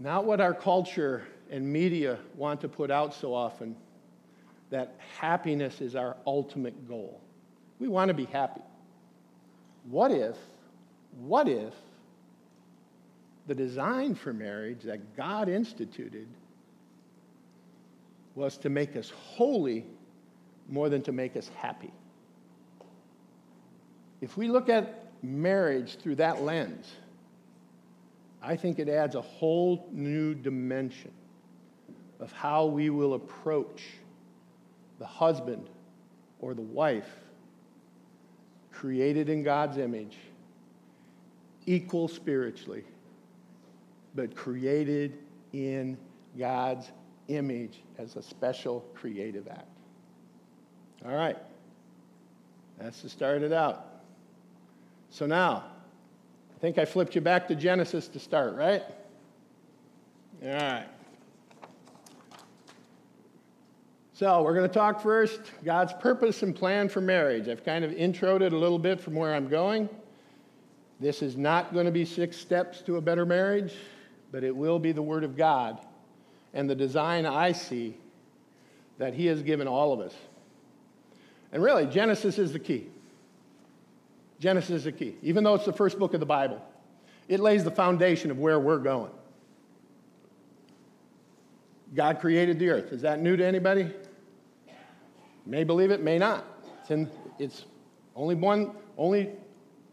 not 0.00 0.24
what 0.24 0.40
our 0.40 0.54
culture 0.54 1.24
and 1.50 1.70
media 1.70 2.18
want 2.36 2.62
to 2.62 2.68
put 2.68 2.90
out 2.90 3.14
so 3.14 3.34
often 3.34 3.76
that 4.70 4.94
happiness 5.18 5.82
is 5.82 5.94
our 5.94 6.16
ultimate 6.26 6.88
goal. 6.88 7.20
We 7.78 7.88
want 7.88 8.08
to 8.08 8.14
be 8.14 8.24
happy. 8.24 8.62
What 9.90 10.10
if, 10.10 10.36
what 11.20 11.48
if 11.48 11.74
the 13.46 13.54
design 13.54 14.14
for 14.14 14.32
marriage 14.32 14.84
that 14.84 15.16
God 15.18 15.50
instituted 15.50 16.28
was 18.34 18.56
to 18.58 18.70
make 18.70 18.96
us 18.96 19.10
holy 19.10 19.84
more 20.68 20.88
than 20.88 21.02
to 21.02 21.12
make 21.12 21.36
us 21.36 21.50
happy? 21.56 21.92
If 24.20 24.36
we 24.36 24.48
look 24.48 24.68
at 24.68 25.12
marriage 25.22 25.96
through 25.96 26.16
that 26.16 26.42
lens, 26.42 26.90
I 28.42 28.56
think 28.56 28.78
it 28.78 28.88
adds 28.88 29.14
a 29.14 29.20
whole 29.20 29.88
new 29.90 30.34
dimension 30.34 31.10
of 32.20 32.32
how 32.32 32.66
we 32.66 32.90
will 32.90 33.14
approach 33.14 33.84
the 34.98 35.06
husband 35.06 35.68
or 36.40 36.54
the 36.54 36.62
wife 36.62 37.08
created 38.72 39.28
in 39.28 39.42
God's 39.42 39.76
image, 39.76 40.16
equal 41.66 42.06
spiritually, 42.06 42.84
but 44.14 44.34
created 44.34 45.18
in 45.52 45.98
God's 46.38 46.90
image 47.26 47.80
as 47.98 48.16
a 48.16 48.22
special 48.22 48.84
creative 48.94 49.48
act. 49.48 49.66
All 51.04 51.14
right. 51.14 51.36
That's 52.78 53.00
to 53.02 53.08
start 53.08 53.42
it 53.42 53.52
out. 53.52 53.86
So 55.10 55.26
now, 55.26 55.64
I 56.54 56.60
think 56.60 56.78
I 56.78 56.84
flipped 56.84 57.14
you 57.14 57.20
back 57.20 57.48
to 57.48 57.54
Genesis 57.54 58.08
to 58.08 58.18
start, 58.18 58.54
right? 58.54 58.82
All 60.44 60.50
right. 60.50 60.86
So, 64.12 64.42
we're 64.42 64.54
going 64.54 64.68
to 64.68 64.74
talk 64.74 65.00
first 65.00 65.40
God's 65.64 65.92
purpose 65.92 66.42
and 66.42 66.54
plan 66.54 66.88
for 66.88 67.00
marriage. 67.00 67.48
I've 67.48 67.64
kind 67.64 67.84
of 67.84 67.92
introed 67.92 68.40
it 68.40 68.52
a 68.52 68.56
little 68.56 68.78
bit 68.78 69.00
from 69.00 69.14
where 69.14 69.32
I'm 69.32 69.48
going. 69.48 69.88
This 70.98 71.22
is 71.22 71.36
not 71.36 71.72
going 71.72 71.86
to 71.86 71.92
be 71.92 72.04
six 72.04 72.36
steps 72.36 72.80
to 72.82 72.96
a 72.96 73.00
better 73.00 73.24
marriage, 73.24 73.74
but 74.32 74.42
it 74.42 74.54
will 74.54 74.80
be 74.80 74.90
the 74.90 75.02
Word 75.02 75.22
of 75.22 75.36
God 75.36 75.78
and 76.52 76.68
the 76.68 76.74
design 76.74 77.26
I 77.26 77.52
see 77.52 77.96
that 78.98 79.14
He 79.14 79.26
has 79.26 79.42
given 79.42 79.68
all 79.68 79.92
of 79.92 80.00
us. 80.00 80.14
And 81.52 81.62
really, 81.62 81.86
Genesis 81.86 82.38
is 82.38 82.52
the 82.52 82.58
key. 82.58 82.88
Genesis 84.38 84.70
is 84.70 84.84
the 84.84 84.92
key. 84.92 85.16
Even 85.22 85.44
though 85.44 85.54
it's 85.54 85.64
the 85.64 85.72
first 85.72 85.98
book 85.98 86.14
of 86.14 86.20
the 86.20 86.26
Bible, 86.26 86.62
it 87.26 87.40
lays 87.40 87.64
the 87.64 87.70
foundation 87.70 88.30
of 88.30 88.38
where 88.38 88.58
we're 88.60 88.78
going. 88.78 89.10
God 91.94 92.20
created 92.20 92.58
the 92.58 92.68
earth. 92.68 92.92
Is 92.92 93.02
that 93.02 93.20
new 93.20 93.36
to 93.36 93.44
anybody? 93.44 93.90
May 95.46 95.64
believe 95.64 95.90
it, 95.90 96.02
may 96.02 96.18
not. 96.18 96.44
It's, 96.82 96.90
in, 96.90 97.10
it's 97.38 97.64
only 98.14 98.34
one, 98.34 98.72
only 98.98 99.30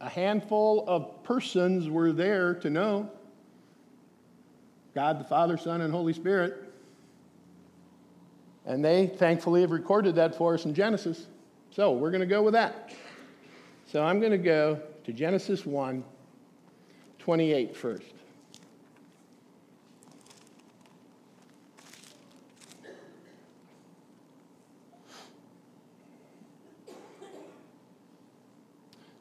a 0.02 0.10
handful 0.10 0.84
of 0.88 1.24
persons 1.24 1.90
were 1.90 2.12
there 2.12 2.56
to 2.56 2.70
know. 2.70 3.10
God 4.94 5.20
the 5.20 5.24
Father, 5.24 5.58
Son, 5.58 5.82
and 5.82 5.94
Holy 5.94 6.14
Spirit. 6.14 6.64
And 8.66 8.84
they 8.84 9.08
thankfully 9.08 9.62
have 9.62 9.72
recorded 9.72 10.16
that 10.16 10.36
for 10.36 10.54
us 10.56 10.66
in 10.66 10.74
Genesis. 10.74 11.28
So 11.76 11.92
we're 11.92 12.10
going 12.10 12.22
to 12.22 12.26
go 12.26 12.42
with 12.42 12.54
that. 12.54 12.94
So 13.86 14.02
I'm 14.02 14.22
going 14.22 14.32
to 14.32 14.38
go 14.38 14.80
to 15.04 15.12
Genesis 15.12 15.66
1 15.66 16.06
28 17.20 17.76
first. 17.76 18.14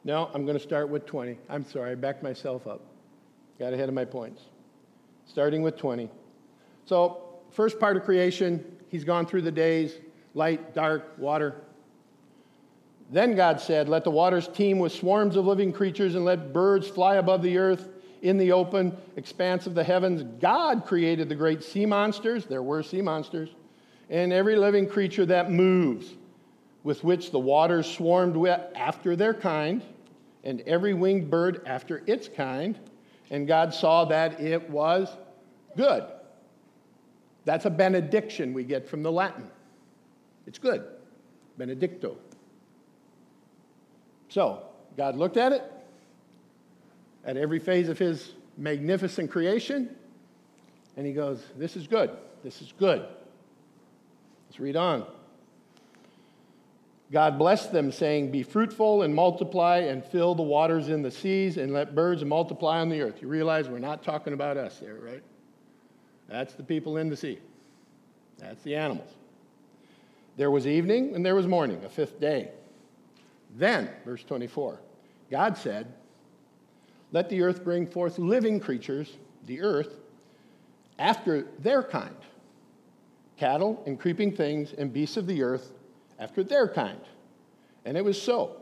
No, 0.05 0.29
I'm 0.33 0.45
going 0.45 0.57
to 0.57 0.63
start 0.63 0.87
with 0.87 1.05
20. 1.05 1.37
I'm 1.49 1.65
sorry, 1.65 1.91
I 1.91 1.95
backed 1.95 2.23
myself 2.23 2.67
up. 2.67 2.79
Got 3.59 3.73
ahead 3.73 3.89
of 3.89 3.95
my 3.95 4.05
points. 4.05 4.43
starting 5.25 5.61
with 5.61 5.75
20. 5.75 6.09
So, 6.85 7.21
first 7.51 7.81
part 7.81 7.97
of 7.97 8.03
creation, 8.03 8.63
he's 8.87 9.03
gone 9.03 9.25
through 9.25 9.41
the 9.41 9.51
days 9.51 9.97
light, 10.35 10.73
dark, 10.73 11.15
water. 11.17 11.64
Then 13.09 13.35
God 13.35 13.61
said, 13.61 13.87
Let 13.87 14.03
the 14.03 14.11
waters 14.11 14.47
teem 14.47 14.79
with 14.79 14.91
swarms 14.91 15.35
of 15.35 15.45
living 15.45 15.71
creatures, 15.71 16.15
and 16.15 16.25
let 16.25 16.53
birds 16.53 16.87
fly 16.87 17.15
above 17.15 17.41
the 17.41 17.57
earth 17.57 17.89
in 18.21 18.37
the 18.37 18.51
open 18.51 18.97
expanse 19.15 19.67
of 19.67 19.75
the 19.75 19.83
heavens. 19.83 20.23
God 20.39 20.85
created 20.85 21.29
the 21.29 21.35
great 21.35 21.63
sea 21.63 21.85
monsters, 21.85 22.45
there 22.45 22.63
were 22.63 22.81
sea 22.81 23.01
monsters, 23.01 23.49
and 24.09 24.33
every 24.33 24.55
living 24.55 24.87
creature 24.87 25.25
that 25.27 25.51
moves, 25.51 26.07
with 26.83 27.03
which 27.03 27.31
the 27.31 27.39
waters 27.39 27.91
swarmed 27.91 28.35
after 28.75 29.15
their 29.15 29.33
kind, 29.33 29.83
and 30.43 30.61
every 30.61 30.93
winged 30.93 31.29
bird 31.29 31.61
after 31.65 32.03
its 32.07 32.27
kind. 32.27 32.77
And 33.31 33.47
God 33.47 33.73
saw 33.73 34.05
that 34.05 34.39
it 34.39 34.69
was 34.69 35.09
good. 35.75 36.03
That's 37.43 37.65
a 37.65 37.69
benediction 37.69 38.53
we 38.53 38.63
get 38.63 38.87
from 38.87 39.03
the 39.03 39.11
Latin. 39.11 39.49
It's 40.47 40.59
good. 40.59 40.83
Benedicto. 41.57 42.17
So, 44.35 44.63
God 44.97 45.15
looked 45.15 45.37
at 45.37 45.53
it, 45.53 45.63
at 47.23 47.37
every 47.37 47.57
phase 47.57 47.87
of 47.87 47.97
his 47.97 48.33
magnificent 48.57 49.31
creation, 49.31 49.95
and 50.97 51.07
he 51.07 51.13
goes, 51.13 51.41
This 51.57 51.77
is 51.77 51.87
good. 51.87 52.11
This 52.43 52.61
is 52.61 52.73
good. 52.77 53.05
Let's 54.49 54.59
read 54.59 54.75
on. 54.75 55.05
God 57.13 57.39
blessed 57.39 57.71
them, 57.71 57.93
saying, 57.93 58.31
Be 58.31 58.43
fruitful 58.43 59.03
and 59.03 59.15
multiply 59.15 59.77
and 59.77 60.03
fill 60.03 60.35
the 60.35 60.43
waters 60.43 60.89
in 60.89 61.01
the 61.01 61.11
seas 61.11 61.55
and 61.55 61.71
let 61.71 61.95
birds 61.95 62.25
multiply 62.25 62.81
on 62.81 62.89
the 62.89 62.99
earth. 63.03 63.21
You 63.21 63.29
realize 63.29 63.69
we're 63.69 63.79
not 63.79 64.03
talking 64.03 64.33
about 64.33 64.57
us 64.57 64.79
there, 64.79 64.95
right? 64.95 65.23
That's 66.27 66.55
the 66.55 66.63
people 66.63 66.97
in 66.97 67.07
the 67.07 67.15
sea, 67.15 67.39
that's 68.37 68.61
the 68.63 68.75
animals. 68.75 69.13
There 70.35 70.51
was 70.51 70.67
evening 70.67 71.15
and 71.15 71.25
there 71.25 71.35
was 71.35 71.47
morning, 71.47 71.85
a 71.85 71.89
fifth 71.89 72.19
day. 72.19 72.51
Then, 73.55 73.89
verse 74.03 74.23
24, 74.23 74.81
God 75.31 75.57
said, 75.57 75.87
Let 77.11 77.29
the 77.29 77.41
earth 77.41 77.63
bring 77.63 77.87
forth 77.87 78.19
living 78.19 78.59
creatures, 78.59 79.17
the 79.45 79.61
earth, 79.61 79.99
after 80.99 81.47
their 81.59 81.83
kind 81.83 82.15
cattle 83.37 83.83
and 83.85 83.99
creeping 83.99 84.35
things 84.35 84.73
and 84.77 84.93
beasts 84.93 85.17
of 85.17 85.27
the 85.27 85.43
earth 85.43 85.73
after 86.19 86.43
their 86.43 86.67
kind. 86.67 86.99
And 87.83 87.97
it 87.97 88.03
was 88.03 88.21
so. 88.21 88.57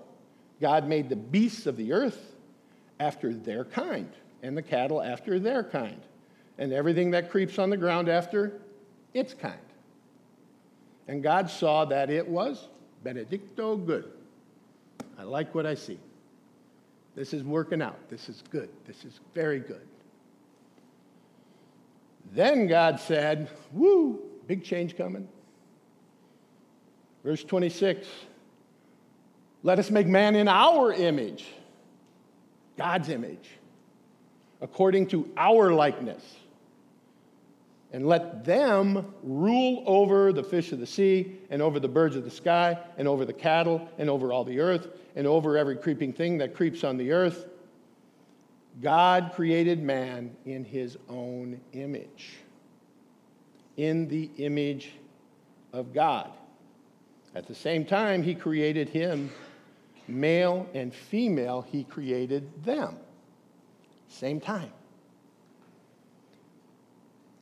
God 0.62 0.88
made 0.88 1.10
the 1.10 1.16
beasts 1.16 1.66
of 1.66 1.78
the 1.78 1.94
earth 1.94 2.34
after 3.00 3.34
their 3.34 3.66
kind, 3.66 4.10
and 4.44 4.56
the 4.56 4.62
cattle 4.62 5.02
after 5.02 5.40
their 5.40 5.64
kind, 5.64 6.00
and 6.58 6.72
everything 6.72 7.12
that 7.12 7.30
creeps 7.30 7.60
on 7.60 7.70
the 7.70 7.78
ground 7.78 8.08
after 8.08 8.62
its 9.14 9.34
kind. 9.34 9.56
And 11.08 11.22
God 11.22 11.50
saw 11.50 11.86
that 11.86 12.10
it 12.10 12.28
was 12.28 12.68
benedicto 13.04 13.76
good. 13.76 14.12
I 15.18 15.24
like 15.24 15.54
what 15.54 15.66
I 15.66 15.76
see. 15.76 16.00
This 17.16 17.34
is 17.34 17.44
working 17.44 17.82
out. 17.82 18.10
This 18.10 18.30
is 18.30 18.44
good. 18.50 18.70
This 18.86 19.06
is 19.06 19.20
very 19.34 19.60
good. 19.60 19.88
Then 22.32 22.68
God 22.68 23.00
said, 23.00 23.50
Woo, 23.72 24.20
big 24.48 24.64
change 24.64 24.98
coming. 24.98 25.28
Verse 27.24 27.44
26 27.44 28.08
Let 29.62 29.80
us 29.80 29.92
make 29.92 30.08
man 30.08 30.36
in 30.36 30.48
our 30.48 30.92
image, 30.92 31.46
God's 32.78 33.10
image, 33.10 33.50
according 34.62 35.08
to 35.08 35.30
our 35.38 35.72
likeness 35.72 36.24
and 37.94 38.08
let 38.08 38.44
them 38.44 39.14
rule 39.22 39.84
over 39.86 40.34
the 40.34 40.44
fish 40.44 40.72
of 40.72 40.80
the 40.80 40.86
sea, 40.86 41.38
and 41.52 41.62
over 41.62 41.80
the 41.80 41.88
birds 41.88 42.16
of 42.16 42.24
the 42.24 42.32
sky, 42.32 42.78
and 42.98 43.08
over 43.08 43.24
the 43.24 43.32
cattle, 43.32 43.88
and 44.00 44.10
over 44.10 44.34
all 44.34 44.44
the 44.44 44.60
earth, 44.60 44.88
and 45.16 45.28
over 45.28 45.56
every 45.58 45.78
creeping 45.78 46.12
thing 46.12 46.40
that 46.40 46.56
creeps 46.56 46.84
on 46.84 46.98
the 46.98 47.12
earth. 47.12 47.46
God 48.82 49.32
created 49.36 49.84
man 49.84 50.36
in 50.46 50.66
his 50.66 50.98
own 51.08 51.62
image, 51.74 52.34
in 53.78 54.08
the 54.08 54.32
image 54.38 54.94
of 55.72 55.94
God. 55.94 56.32
At 57.36 57.48
the 57.48 57.56
same 57.56 57.86
time, 57.86 58.24
he 58.24 58.34
created 58.34 58.90
him, 58.90 59.30
male 60.08 60.68
and 60.74 60.94
female, 60.94 61.62
he 61.62 61.84
created 61.84 62.64
them. 62.64 62.98
Same 64.08 64.40
time. 64.40 64.72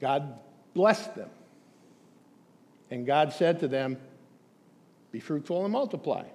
God 0.02 0.40
blessed 0.74 1.16
them. 1.16 1.30
And 2.90 3.06
God 3.06 3.32
said 3.32 3.60
to 3.62 3.68
them, 3.68 3.98
Be 5.12 5.20
fruitful 5.20 5.64
and 5.64 5.72
multiply, 5.72 6.26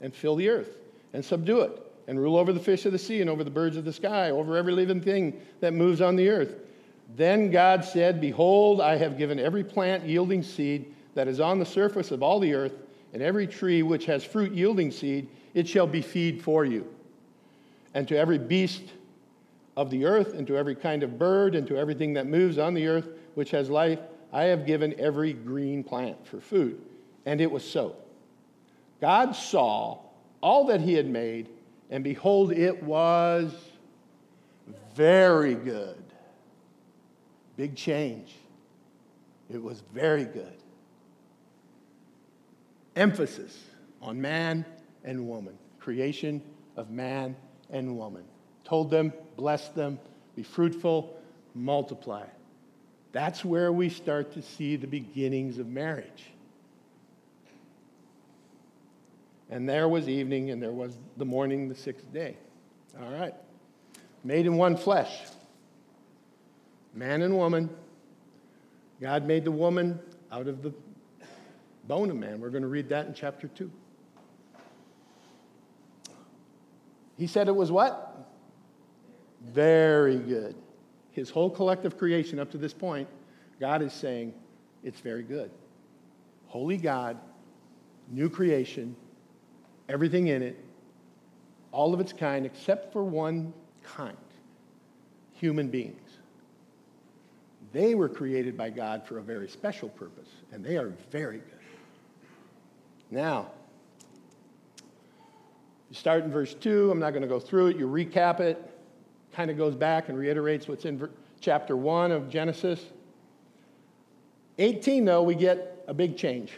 and 0.00 0.14
fill 0.14 0.36
the 0.36 0.48
earth, 0.48 0.78
and 1.12 1.22
subdue 1.22 1.60
it, 1.60 1.82
and 2.08 2.18
rule 2.18 2.38
over 2.38 2.52
the 2.52 2.60
fish 2.60 2.86
of 2.86 2.92
the 2.92 2.98
sea, 2.98 3.20
and 3.20 3.28
over 3.28 3.44
the 3.44 3.50
birds 3.50 3.76
of 3.76 3.84
the 3.84 3.92
sky, 3.92 4.30
over 4.30 4.56
every 4.56 4.72
living 4.72 5.00
thing 5.00 5.38
that 5.60 5.74
moves 5.74 6.00
on 6.00 6.16
the 6.16 6.28
earth. 6.30 6.54
Then 7.16 7.50
God 7.50 7.84
said, 7.84 8.20
Behold, 8.20 8.80
I 8.80 8.96
have 8.96 9.18
given 9.18 9.38
every 9.38 9.64
plant 9.64 10.06
yielding 10.06 10.42
seed 10.42 10.94
that 11.14 11.28
is 11.28 11.40
on 11.40 11.58
the 11.58 11.66
surface 11.66 12.12
of 12.12 12.22
all 12.22 12.38
the 12.38 12.54
earth, 12.54 12.74
and 13.12 13.20
every 13.20 13.46
tree 13.46 13.82
which 13.82 14.06
has 14.06 14.24
fruit 14.24 14.52
yielding 14.52 14.92
seed, 14.92 15.28
it 15.52 15.68
shall 15.68 15.86
be 15.86 16.00
feed 16.00 16.40
for 16.40 16.64
you. 16.64 16.86
And 17.92 18.06
to 18.08 18.16
every 18.16 18.38
beast 18.38 18.84
of 19.80 19.88
the 19.88 20.04
earth, 20.04 20.34
and 20.34 20.46
to 20.46 20.58
every 20.58 20.74
kind 20.74 21.02
of 21.02 21.18
bird, 21.18 21.54
and 21.54 21.66
to 21.66 21.74
everything 21.74 22.12
that 22.12 22.26
moves 22.26 22.58
on 22.58 22.74
the 22.74 22.86
earth, 22.86 23.08
which 23.34 23.50
has 23.50 23.70
life, 23.70 23.98
I 24.30 24.42
have 24.42 24.66
given 24.66 24.94
every 25.00 25.32
green 25.32 25.82
plant 25.82 26.26
for 26.26 26.38
food. 26.38 26.82
And 27.24 27.40
it 27.40 27.50
was 27.50 27.64
so. 27.64 27.96
God 29.00 29.34
saw 29.34 30.00
all 30.42 30.66
that 30.66 30.82
he 30.82 30.92
had 30.92 31.06
made, 31.06 31.48
and 31.88 32.04
behold, 32.04 32.52
it 32.52 32.82
was 32.82 33.54
very 34.94 35.54
good. 35.54 36.04
Big 37.56 37.74
change. 37.74 38.34
It 39.48 39.62
was 39.62 39.82
very 39.94 40.26
good. 40.26 40.58
Emphasis 42.96 43.58
on 44.02 44.20
man 44.20 44.66
and 45.04 45.26
woman, 45.26 45.56
creation 45.78 46.42
of 46.76 46.90
man 46.90 47.34
and 47.70 47.96
woman. 47.96 48.24
Told 48.70 48.88
them, 48.88 49.12
bless 49.36 49.66
them, 49.70 49.98
be 50.36 50.44
fruitful, 50.44 51.18
multiply. 51.56 52.24
That's 53.10 53.44
where 53.44 53.72
we 53.72 53.88
start 53.88 54.32
to 54.34 54.42
see 54.42 54.76
the 54.76 54.86
beginnings 54.86 55.58
of 55.58 55.66
marriage. 55.66 56.26
And 59.50 59.68
there 59.68 59.88
was 59.88 60.08
evening, 60.08 60.52
and 60.52 60.62
there 60.62 60.70
was 60.70 60.96
the 61.16 61.24
morning, 61.24 61.68
the 61.68 61.74
sixth 61.74 62.12
day. 62.12 62.36
All 63.02 63.10
right. 63.10 63.34
Made 64.22 64.46
in 64.46 64.56
one 64.56 64.76
flesh. 64.76 65.20
Man 66.94 67.22
and 67.22 67.36
woman. 67.36 67.68
God 69.00 69.26
made 69.26 69.44
the 69.44 69.50
woman 69.50 69.98
out 70.30 70.46
of 70.46 70.62
the 70.62 70.72
bone 71.88 72.08
of 72.08 72.16
man. 72.16 72.40
We're 72.40 72.50
going 72.50 72.62
to 72.62 72.68
read 72.68 72.90
that 72.90 73.06
in 73.06 73.14
chapter 73.14 73.48
2. 73.48 73.68
He 77.18 77.26
said 77.26 77.48
it 77.48 77.56
was 77.56 77.72
what? 77.72 78.09
Very 79.40 80.18
good. 80.18 80.54
His 81.12 81.30
whole 81.30 81.50
collective 81.50 81.98
creation 81.98 82.38
up 82.38 82.50
to 82.52 82.58
this 82.58 82.74
point, 82.74 83.08
God 83.58 83.82
is 83.82 83.92
saying 83.92 84.32
it's 84.84 85.00
very 85.00 85.22
good. 85.22 85.50
Holy 86.46 86.76
God, 86.76 87.18
new 88.10 88.28
creation, 88.28 88.94
everything 89.88 90.28
in 90.28 90.42
it, 90.42 90.58
all 91.72 91.94
of 91.94 92.00
its 92.00 92.12
kind, 92.12 92.44
except 92.44 92.92
for 92.92 93.04
one 93.04 93.52
kind 93.82 94.16
human 95.32 95.68
beings. 95.68 96.18
They 97.72 97.94
were 97.94 98.08
created 98.08 98.56
by 98.56 98.70
God 98.70 99.06
for 99.06 99.18
a 99.18 99.22
very 99.22 99.48
special 99.48 99.88
purpose, 99.88 100.28
and 100.52 100.64
they 100.64 100.76
are 100.76 100.92
very 101.10 101.38
good. 101.38 101.60
Now, 103.10 103.50
you 105.88 105.96
start 105.96 106.24
in 106.24 106.30
verse 106.30 106.54
2. 106.54 106.90
I'm 106.90 106.98
not 106.98 107.10
going 107.10 107.22
to 107.22 107.28
go 107.28 107.40
through 107.40 107.68
it. 107.68 107.76
You 107.76 107.86
recap 107.88 108.40
it 108.40 108.69
kind 109.40 109.50
of 109.50 109.56
goes 109.56 109.74
back 109.74 110.10
and 110.10 110.18
reiterates 110.18 110.68
what's 110.68 110.84
in 110.84 111.08
chapter 111.40 111.74
1 111.74 112.12
of 112.12 112.28
Genesis. 112.28 112.78
18, 114.58 115.06
though, 115.06 115.22
we 115.22 115.34
get 115.34 115.82
a 115.88 115.94
big 115.94 116.18
change. 116.18 116.52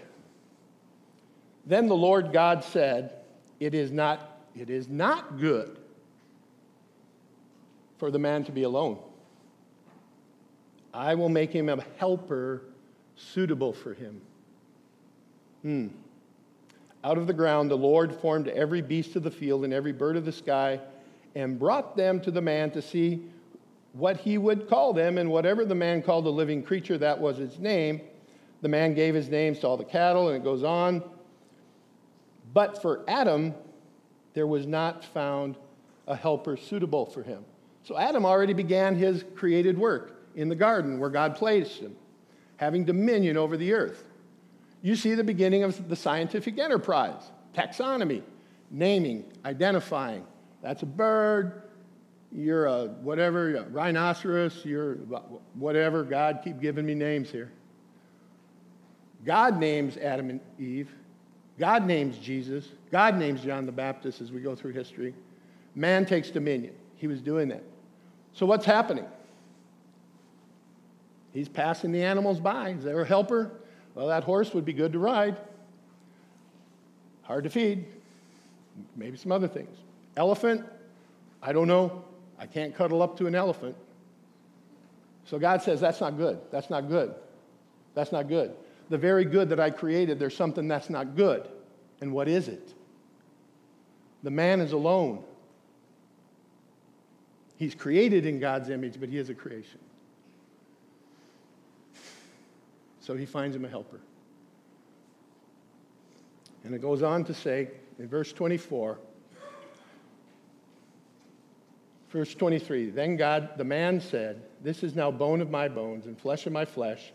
Then 1.65 1.87
the 1.87 1.95
Lord 1.95 2.33
God 2.33 2.65
said, 2.65 3.13
It 3.61 3.73
is 3.73 3.93
not, 3.93 4.37
it 4.57 4.69
is 4.69 4.89
not 4.89 5.39
good 5.39 5.79
for 7.99 8.11
the 8.11 8.19
man 8.19 8.43
to 8.47 8.51
be 8.51 8.65
alone. 8.65 8.99
I 10.93 11.15
will 11.15 11.29
make 11.29 11.53
him 11.53 11.69
a 11.69 11.85
helper 11.99 12.63
suitable 13.15 13.73
for 13.73 13.95
him. 13.95 14.21
Hmm. 15.63 15.87
Out 17.05 17.17
of 17.17 17.29
the 17.29 17.33
ground, 17.33 17.71
the 17.71 17.77
Lord 17.77 18.13
formed 18.13 18.49
every 18.49 18.83
beast 18.83 19.15
of 19.15 19.23
the 19.23 19.31
field 19.31 19.63
and 19.63 19.73
every 19.73 19.93
bird 19.93 20.17
of 20.17 20.25
the 20.25 20.33
sky 20.33 20.81
and 21.35 21.59
brought 21.59 21.97
them 21.97 22.21
to 22.21 22.31
the 22.31 22.41
man 22.41 22.71
to 22.73 22.83
see 22.83 23.23
what 23.93 24.17
he 24.17 24.39
would 24.39 24.69
call 24.69 24.93
them, 24.93 25.19
and 25.19 25.31
whatever 25.31 25.65
the 25.65 25.75
man 25.75 26.03
called 26.03 26.27
a 26.27 26.31
living 26.31 26.63
creature, 26.63 26.97
that 26.99 27.21
was 27.21 27.39
its 27.39 27.59
name. 27.59 28.01
The 28.63 28.69
man 28.69 28.95
gave 28.95 29.15
his 29.15 29.29
names 29.29 29.59
to 29.61 29.69
all 29.69 29.77
the 29.77 29.85
cattle, 29.85 30.29
and 30.29 30.37
it 30.37 30.45
goes 30.45 30.63
on. 30.63 31.03
But 32.55 32.81
for 32.81 33.05
Adam, 33.07 33.55
there 34.35 34.47
was 34.47 34.67
not 34.67 35.05
found 35.05 35.57
a 36.07 36.17
helper 36.17 36.57
suitable 36.57 37.07
for 37.07 37.23
him. 37.23 37.45
So 37.85 37.99
Adam 37.99 38.25
already 38.25 38.53
began 38.55 38.95
his 38.95 39.25
created 39.35 39.77
work 39.77 40.25
in 40.35 40.49
the 40.49 40.55
garden 40.55 40.99
where 40.99 41.11
God 41.11 41.37
placed 41.37 41.79
him, 41.79 41.97
having 42.57 42.85
dominion 42.85 43.37
over 43.37 43.57
the 43.57 43.73
earth. 43.73 44.05
You 44.81 44.97
see 44.97 45.15
the 45.15 45.25
beginning 45.25 45.65
of 45.65 45.89
the 45.89 45.97
scientific 45.97 46.59
enterprise 46.59 47.31
taxonomy, 47.55 48.23
naming, 48.71 49.25
identifying. 49.45 50.25
That's 50.63 50.83
a 50.83 50.87
bird. 50.87 51.63
You're 52.35 52.67
a 52.67 52.87
whatever, 52.87 53.55
a 53.57 53.65
rhinoceros, 53.65 54.65
you're 54.65 54.95
whatever. 55.55 56.03
God, 56.03 56.41
keep 56.43 56.61
giving 56.61 56.87
me 56.87 56.95
names 56.95 57.31
here. 57.31 57.53
God 59.25 59.59
names 59.59 59.97
Adam 59.99 60.31
and 60.31 60.41
Eve. 60.59 60.91
God 61.59 61.87
names 61.87 62.17
Jesus. 62.19 62.69
God 62.91 63.17
names 63.17 63.43
John 63.43 63.67
the 63.67 63.73
Baptist 63.73 64.21
as 64.21 64.33
we 64.33 64.41
go 64.41 64.55
through 64.55 64.73
history. 64.73 65.15
Man 65.75 66.07
takes 66.07 66.31
dominion. 66.31 66.75
He 66.97 67.07
was 67.07 67.21
doing 67.21 67.49
that. 67.49 67.63
So, 68.33 68.47
what's 68.47 68.65
happening? 68.65 69.05
He's 71.33 71.49
passing 71.49 71.93
the 71.93 72.03
animals 72.03 72.41
by. 72.41 72.71
Is 72.71 72.85
there 72.85 73.01
a 73.01 73.07
helper? 73.07 73.51
Well, 73.95 74.09
that 74.09 74.25
horse 74.25 74.55
would 74.55 74.65
be 74.65 74.73
good 74.73 74.93
to 74.93 74.99
ride. 74.99 75.37
Hard 77.23 77.45
to 77.45 77.51
feed. 77.51 77.85
Maybe 78.97 79.17
some 79.17 79.33
other 79.33 79.49
things. 79.49 79.77
Elephant? 80.17 80.65
I 81.43 81.53
don't 81.53 81.69
know. 81.69 82.05
I 82.39 82.47
can't 82.47 82.75
cuddle 82.75 83.03
up 83.03 83.17
to 83.19 83.27
an 83.27 83.35
elephant. 83.35 83.77
So 85.25 85.39
God 85.39 85.63
says, 85.63 85.81
That's 85.81 86.01
not 86.01 86.17
good. 86.17 86.39
That's 86.51 86.71
not 86.71 86.89
good. 86.89 87.15
That's 87.95 88.13
not 88.13 88.29
good. 88.29 88.53
The 88.89 88.99
very 88.99 89.25
good 89.25 89.49
that 89.51 89.61
I 89.61 89.71
created, 89.71 90.19
there's 90.19 90.37
something 90.37 90.69
that's 90.69 90.91
not 90.91 91.17
good. 91.17 91.49
And 92.01 92.13
what 92.13 92.29
is 92.29 92.49
it? 92.49 92.75
The 94.23 94.31
man 94.31 94.61
is 94.61 94.73
alone. 94.73 95.23
He's 97.57 97.75
created 97.75 98.27
in 98.27 98.41
God's 98.41 98.71
image, 98.71 98.99
but 98.99 99.09
he 99.09 99.19
is 99.19 99.31
a 99.31 99.35
creation. 99.35 99.79
So 103.01 103.15
he 103.15 103.27
finds 103.27 103.55
him 103.55 103.65
a 103.65 103.69
helper. 103.69 104.01
And 106.65 106.75
it 106.75 106.81
goes 106.81 107.03
on 107.03 107.25
to 107.25 107.35
say 107.35 107.69
in 107.99 108.09
verse 108.09 108.33
24, 108.33 108.99
verse 112.13 112.35
23, 112.35 112.91
then 112.91 113.17
God, 113.17 113.51
the 113.57 113.65
man 113.65 114.01
said, 114.01 114.43
This 114.63 114.83
is 114.83 114.95
now 114.95 115.11
bone 115.11 115.41
of 115.41 115.51
my 115.51 115.69
bones 115.69 116.07
and 116.07 116.19
flesh 116.19 116.47
of 116.47 116.53
my 116.53 116.65
flesh. 116.65 117.13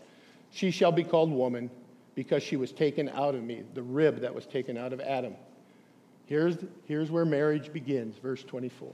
She 0.50 0.70
shall 0.70 0.92
be 0.92 1.04
called 1.04 1.30
woman 1.30 1.70
because 2.14 2.42
she 2.42 2.56
was 2.56 2.72
taken 2.72 3.08
out 3.10 3.34
of 3.34 3.42
me, 3.44 3.62
the 3.74 3.82
rib 3.82 4.20
that 4.20 4.34
was 4.34 4.44
taken 4.44 4.76
out 4.76 4.92
of 4.92 5.00
Adam. 5.00 5.34
Here's, 6.26 6.56
here's 6.84 7.10
where 7.10 7.24
marriage 7.24 7.72
begins, 7.72 8.16
verse 8.18 8.42
24. 8.42 8.92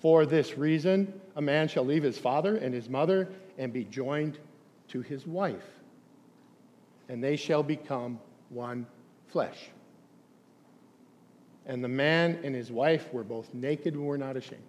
For 0.00 0.24
this 0.24 0.56
reason, 0.56 1.20
a 1.36 1.42
man 1.42 1.68
shall 1.68 1.84
leave 1.84 2.02
his 2.02 2.16
father 2.16 2.56
and 2.56 2.72
his 2.72 2.88
mother 2.88 3.28
and 3.58 3.72
be 3.72 3.84
joined 3.84 4.38
to 4.88 5.02
his 5.02 5.26
wife, 5.26 5.66
and 7.08 7.22
they 7.22 7.36
shall 7.36 7.62
become 7.62 8.18
one 8.48 8.86
flesh. 9.28 9.70
And 11.66 11.82
the 11.82 11.88
man 11.88 12.38
and 12.42 12.54
his 12.54 12.70
wife 12.70 13.12
were 13.12 13.24
both 13.24 13.52
naked 13.52 13.94
and 13.94 14.06
were 14.06 14.18
not 14.18 14.36
ashamed. 14.36 14.62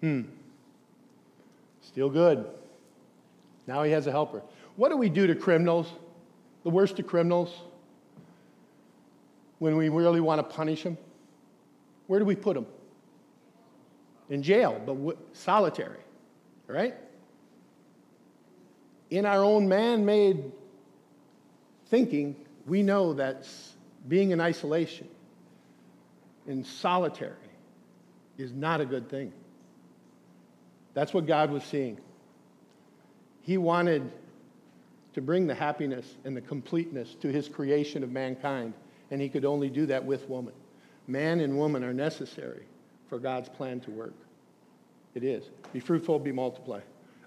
Hmm. 0.00 0.22
Still 1.82 2.10
good. 2.10 2.46
Now 3.66 3.82
he 3.82 3.92
has 3.92 4.06
a 4.06 4.10
helper. 4.10 4.42
What 4.76 4.90
do 4.90 4.96
we 4.96 5.08
do 5.08 5.26
to 5.26 5.34
criminals? 5.34 5.88
The 6.64 6.70
worst 6.70 6.98
of 6.98 7.06
criminals? 7.06 7.52
When 9.58 9.76
we 9.76 9.88
really 9.88 10.20
want 10.20 10.38
to 10.38 10.56
punish 10.56 10.82
them? 10.82 10.96
Where 12.06 12.18
do 12.18 12.24
we 12.24 12.36
put 12.36 12.54
them? 12.54 12.66
In 14.30 14.42
jail, 14.42 14.80
but 14.84 14.94
w- 14.94 15.18
solitary, 15.32 16.00
right? 16.66 16.94
In 19.10 19.26
our 19.26 19.42
own 19.42 19.68
man 19.68 20.04
made 20.04 20.52
thinking, 21.86 22.36
we 22.66 22.82
know 22.82 23.14
that 23.14 23.48
being 24.06 24.30
in 24.30 24.40
isolation, 24.40 25.08
in 26.46 26.62
solitary, 26.62 27.34
is 28.36 28.52
not 28.52 28.80
a 28.80 28.86
good 28.86 29.08
thing. 29.08 29.32
That's 30.98 31.14
what 31.14 31.26
God 31.26 31.52
was 31.52 31.62
seeing. 31.62 31.96
He 33.42 33.56
wanted 33.56 34.10
to 35.12 35.20
bring 35.20 35.46
the 35.46 35.54
happiness 35.54 36.16
and 36.24 36.36
the 36.36 36.40
completeness 36.40 37.14
to 37.20 37.28
his 37.28 37.46
creation 37.46 38.02
of 38.02 38.10
mankind, 38.10 38.74
and 39.12 39.20
he 39.20 39.28
could 39.28 39.44
only 39.44 39.70
do 39.70 39.86
that 39.86 40.04
with 40.04 40.28
woman. 40.28 40.54
Man 41.06 41.38
and 41.38 41.56
woman 41.56 41.84
are 41.84 41.94
necessary 41.94 42.64
for 43.08 43.20
God's 43.20 43.48
plan 43.48 43.78
to 43.82 43.92
work. 43.92 44.14
It 45.14 45.22
is. 45.22 45.44
Be 45.72 45.78
fruitful, 45.78 46.18
be 46.18 46.32
multiply. 46.32 46.80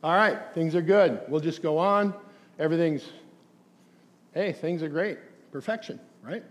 All 0.04 0.16
right, 0.16 0.38
things 0.54 0.76
are 0.76 0.82
good. 0.82 1.22
We'll 1.30 1.40
just 1.40 1.64
go 1.64 1.78
on. 1.78 2.14
Everything's, 2.60 3.08
hey, 4.34 4.52
things 4.52 4.84
are 4.84 4.90
great. 4.90 5.18
Perfection, 5.54 5.98
right? 6.22 6.44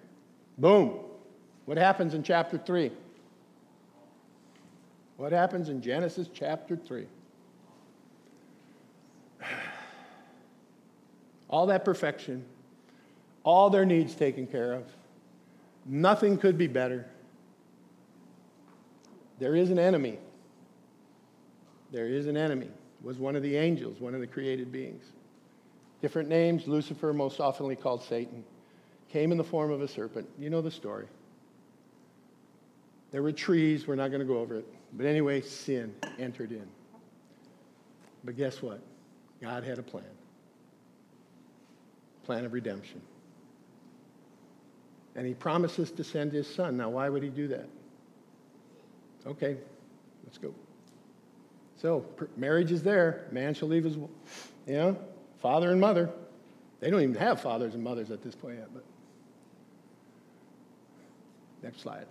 Boom. 0.57 1.01
What 1.67 1.77
happens 1.77 2.15
in 2.15 2.23
chapter 2.23 2.57
3? 2.57 2.91
What 5.21 5.33
happens 5.33 5.69
in 5.69 5.83
Genesis 5.83 6.31
chapter 6.33 6.77
3? 6.77 7.05
all 11.51 11.67
that 11.67 11.85
perfection, 11.85 12.43
all 13.45 13.69
their 13.69 13.85
needs 13.85 14.15
taken 14.15 14.47
care 14.47 14.73
of. 14.73 14.85
Nothing 15.85 16.39
could 16.39 16.57
be 16.57 16.69
better. 16.69 17.05
There 19.39 19.55
is 19.55 19.69
an 19.69 19.79
enemy. 19.79 20.19
There 21.93 22.07
is 22.07 22.27
an 22.27 22.39
enemy. 22.39 22.69
It 22.69 23.05
Was 23.07 23.19
one 23.19 23.37
of 23.37 23.43
the 23.43 23.57
angels, 23.57 24.01
one 24.01 24.15
of 24.15 24.23
the 24.23 24.27
created 24.27 24.73
beings. 24.73 25.05
Different 26.01 26.31
names, 26.31 26.67
Lucifer, 26.67 27.13
most 27.13 27.41
oftenly 27.41 27.79
called 27.79 28.03
Satan, 28.03 28.43
came 29.11 29.33
in 29.33 29.37
the 29.37 29.45
form 29.45 29.71
of 29.71 29.83
a 29.83 29.89
serpent. 29.89 30.27
You 30.39 30.49
know 30.49 30.63
the 30.63 30.71
story. 30.71 31.09
There 33.11 33.23
were 33.23 33.33
trees, 33.33 33.87
we're 33.87 33.97
not 33.97 34.09
going 34.09 34.21
to 34.21 34.27
go 34.27 34.39
over 34.39 34.57
it. 34.57 34.67
But 34.93 35.07
anyway, 35.07 35.41
sin 35.41 35.95
entered 36.19 36.53
in. 36.53 36.67
But 38.25 38.37
guess 38.37 38.63
what? 38.63 38.81
God 39.41 39.65
had 39.65 39.79
a 39.79 39.83
plan 39.83 40.05
plan 42.31 42.45
of 42.45 42.53
redemption. 42.53 43.03
And 45.17 45.27
he 45.27 45.35
promises 45.35 45.91
to 45.91 46.05
send 46.05 46.31
his 46.31 46.47
son. 46.47 46.77
Now, 46.77 46.89
why 46.89 47.09
would 47.09 47.25
he 47.25 47.29
do 47.29 47.49
that? 47.49 47.69
Okay, 49.27 49.57
let's 50.25 50.39
go. 50.39 50.55
So, 51.77 52.07
marriage 52.37 52.71
is 52.71 52.85
there. 52.85 53.27
Man 53.33 53.53
shall 53.53 53.67
leave 53.67 53.83
his, 53.83 53.97
you 53.97 54.09
know, 54.69 54.97
father 55.43 55.73
and 55.73 55.81
mother. 55.81 56.09
They 56.79 56.89
don't 56.89 57.03
even 57.03 57.17
have 57.17 57.41
fathers 57.41 57.75
and 57.75 57.83
mothers 57.83 58.13
at 58.13 58.23
this 58.23 58.37
point 58.37 58.59
yet, 58.59 58.69
but. 58.73 58.85
Next 61.65 61.81
slide. 61.81 62.07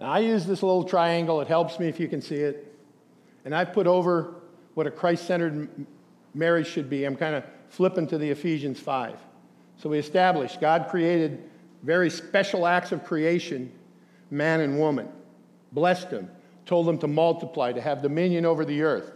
Now, 0.00 0.10
I 0.10 0.20
use 0.20 0.46
this 0.46 0.62
little 0.62 0.84
triangle. 0.84 1.40
It 1.42 1.48
helps 1.48 1.78
me 1.78 1.88
if 1.88 2.00
you 2.00 2.08
can 2.08 2.22
see 2.22 2.36
it. 2.36 2.74
And 3.44 3.54
I've 3.54 3.72
put 3.72 3.86
over 3.86 4.34
what 4.74 4.86
a 4.86 4.90
Christ 4.90 5.26
centered 5.26 5.68
marriage 6.34 6.66
should 6.66 6.88
be. 6.88 7.04
I'm 7.04 7.16
kind 7.16 7.34
of 7.34 7.44
flipping 7.68 8.06
to 8.08 8.18
the 8.18 8.30
Ephesians 8.30 8.80
5. 8.80 9.18
So 9.76 9.90
we 9.90 9.98
established 9.98 10.60
God 10.60 10.88
created 10.90 11.50
very 11.82 12.10
special 12.10 12.66
acts 12.66 12.92
of 12.92 13.04
creation, 13.04 13.72
man 14.30 14.60
and 14.60 14.78
woman, 14.78 15.08
blessed 15.72 16.10
them, 16.10 16.30
told 16.66 16.86
them 16.86 16.98
to 16.98 17.06
multiply, 17.06 17.72
to 17.72 17.80
have 17.80 18.02
dominion 18.02 18.44
over 18.44 18.64
the 18.64 18.82
earth. 18.82 19.12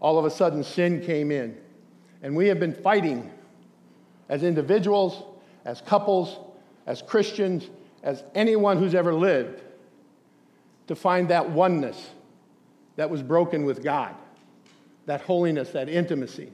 All 0.00 0.18
of 0.18 0.24
a 0.24 0.30
sudden, 0.30 0.64
sin 0.64 1.02
came 1.04 1.30
in. 1.30 1.56
And 2.22 2.36
we 2.36 2.48
have 2.48 2.60
been 2.60 2.74
fighting 2.74 3.30
as 4.28 4.42
individuals, 4.42 5.22
as 5.64 5.80
couples, 5.80 6.38
as 6.86 7.02
Christians, 7.02 7.68
as 8.02 8.22
anyone 8.34 8.78
who's 8.78 8.94
ever 8.94 9.14
lived 9.14 9.62
to 10.88 10.94
find 10.94 11.28
that 11.28 11.50
oneness 11.50 12.10
that 12.96 13.08
was 13.08 13.22
broken 13.22 13.64
with 13.64 13.82
God 13.82 14.14
that 15.06 15.22
holiness, 15.22 15.70
that 15.70 15.88
intimacy. 15.88 16.50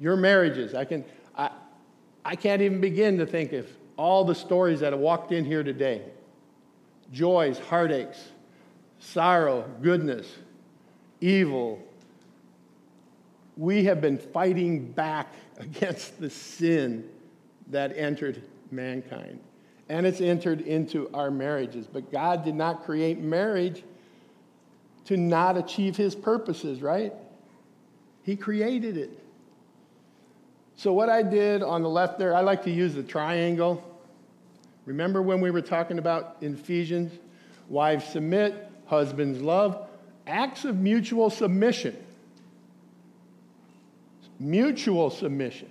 Your 0.00 0.16
marriages, 0.16 0.74
I, 0.74 0.84
can, 0.84 1.04
I, 1.36 1.50
I 2.24 2.36
can't 2.36 2.62
even 2.62 2.80
begin 2.80 3.18
to 3.18 3.26
think 3.26 3.52
of 3.52 3.66
all 3.96 4.24
the 4.24 4.34
stories 4.34 4.80
that 4.80 4.92
have 4.92 5.00
walked 5.00 5.32
in 5.32 5.44
here 5.44 5.62
today 5.62 6.02
joys, 7.12 7.58
heartaches, 7.58 8.32
sorrow, 8.98 9.64
goodness, 9.80 10.26
evil. 11.20 11.80
We 13.56 13.84
have 13.84 14.00
been 14.00 14.18
fighting 14.18 14.90
back 14.90 15.32
against 15.58 16.20
the 16.20 16.28
sin 16.28 17.08
that 17.68 17.96
entered 17.96 18.42
mankind. 18.70 19.38
And 19.88 20.06
it's 20.06 20.20
entered 20.20 20.60
into 20.60 21.08
our 21.14 21.30
marriages. 21.30 21.86
But 21.86 22.10
God 22.10 22.44
did 22.44 22.54
not 22.54 22.84
create 22.84 23.20
marriage 23.20 23.84
to 25.06 25.16
not 25.16 25.56
achieve 25.56 25.96
his 25.96 26.14
purposes, 26.14 26.82
right? 26.82 27.12
He 28.22 28.36
created 28.36 28.96
it. 28.96 29.22
So, 30.76 30.92
what 30.92 31.08
I 31.08 31.22
did 31.22 31.62
on 31.62 31.82
the 31.82 31.88
left 31.88 32.18
there, 32.18 32.34
I 32.34 32.40
like 32.40 32.64
to 32.64 32.70
use 32.70 32.94
the 32.94 33.02
triangle. 33.02 33.82
Remember 34.84 35.22
when 35.22 35.40
we 35.40 35.50
were 35.50 35.62
talking 35.62 35.98
about 35.98 36.36
Ephesians? 36.40 37.12
Wives 37.68 38.04
submit, 38.04 38.70
husbands 38.86 39.40
love, 39.40 39.88
acts 40.26 40.64
of 40.64 40.76
mutual 40.76 41.30
submission. 41.30 41.96
Mutual 44.38 45.10
submission. 45.10 45.68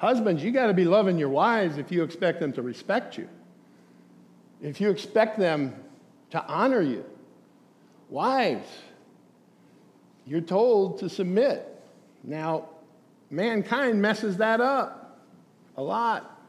Husbands, 0.00 0.42
you 0.42 0.50
got 0.50 0.68
to 0.68 0.72
be 0.72 0.86
loving 0.86 1.18
your 1.18 1.28
wives 1.28 1.76
if 1.76 1.92
you 1.92 2.02
expect 2.02 2.40
them 2.40 2.54
to 2.54 2.62
respect 2.62 3.18
you, 3.18 3.28
if 4.62 4.80
you 4.80 4.88
expect 4.88 5.38
them 5.38 5.74
to 6.30 6.42
honor 6.46 6.80
you. 6.80 7.04
Wives, 8.08 8.66
you're 10.26 10.40
told 10.40 11.00
to 11.00 11.10
submit. 11.10 11.66
Now, 12.24 12.70
mankind 13.28 14.00
messes 14.00 14.38
that 14.38 14.62
up 14.62 15.20
a 15.76 15.82
lot. 15.82 16.40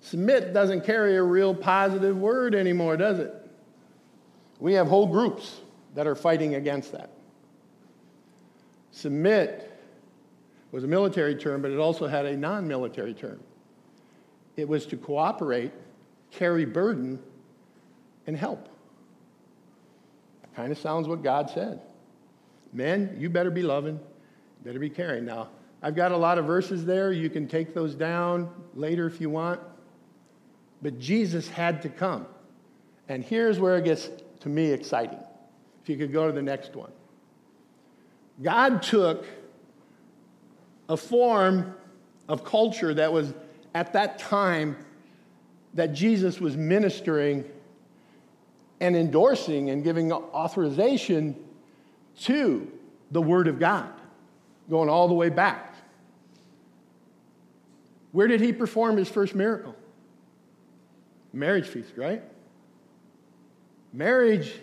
Submit 0.00 0.52
doesn't 0.52 0.84
carry 0.84 1.16
a 1.16 1.22
real 1.22 1.54
positive 1.54 2.18
word 2.18 2.52
anymore, 2.52 2.96
does 2.96 3.20
it? 3.20 3.32
We 4.58 4.72
have 4.72 4.88
whole 4.88 5.06
groups 5.06 5.60
that 5.94 6.08
are 6.08 6.16
fighting 6.16 6.56
against 6.56 6.90
that. 6.90 7.10
Submit 8.90 9.67
was 10.72 10.84
a 10.84 10.86
military 10.86 11.34
term, 11.34 11.62
but 11.62 11.70
it 11.70 11.78
also 11.78 12.06
had 12.06 12.26
a 12.26 12.36
non 12.36 12.66
military 12.68 13.14
term. 13.14 13.40
It 14.56 14.68
was 14.68 14.86
to 14.86 14.96
cooperate, 14.96 15.72
carry 16.30 16.64
burden, 16.64 17.18
and 18.26 18.36
help. 18.36 18.68
Kind 20.54 20.72
of 20.72 20.78
sounds 20.78 21.06
what 21.06 21.22
God 21.22 21.50
said. 21.50 21.80
Men, 22.72 23.16
you 23.18 23.30
better 23.30 23.50
be 23.50 23.62
loving, 23.62 24.00
better 24.64 24.78
be 24.78 24.90
caring. 24.90 25.24
Now, 25.24 25.48
I've 25.80 25.94
got 25.94 26.10
a 26.10 26.16
lot 26.16 26.38
of 26.38 26.44
verses 26.44 26.84
there. 26.84 27.12
You 27.12 27.30
can 27.30 27.46
take 27.46 27.72
those 27.72 27.94
down 27.94 28.50
later 28.74 29.06
if 29.06 29.20
you 29.20 29.30
want. 29.30 29.60
But 30.82 30.98
Jesus 30.98 31.48
had 31.48 31.82
to 31.82 31.88
come. 31.88 32.26
And 33.08 33.24
here's 33.24 33.58
where 33.58 33.78
it 33.78 33.84
gets 33.84 34.10
to 34.40 34.48
me 34.48 34.72
exciting. 34.72 35.20
If 35.82 35.88
you 35.88 35.96
could 35.96 36.12
go 36.12 36.26
to 36.26 36.32
the 36.32 36.42
next 36.42 36.74
one. 36.74 36.90
God 38.42 38.82
took 38.82 39.24
a 40.88 40.96
form 40.96 41.74
of 42.28 42.44
culture 42.44 42.94
that 42.94 43.12
was 43.12 43.32
at 43.74 43.92
that 43.92 44.18
time 44.18 44.76
that 45.74 45.92
Jesus 45.92 46.40
was 46.40 46.56
ministering 46.56 47.44
and 48.80 48.96
endorsing 48.96 49.70
and 49.70 49.84
giving 49.84 50.12
authorization 50.12 51.36
to 52.20 52.70
the 53.10 53.20
Word 53.20 53.48
of 53.48 53.58
God, 53.58 53.90
going 54.70 54.88
all 54.88 55.08
the 55.08 55.14
way 55.14 55.28
back. 55.28 55.74
Where 58.12 58.26
did 58.26 58.40
he 58.40 58.52
perform 58.52 58.96
his 58.96 59.08
first 59.08 59.34
miracle? 59.34 59.76
Marriage 61.32 61.66
feast, 61.66 61.92
right? 61.96 62.22
Marriage 63.92 64.54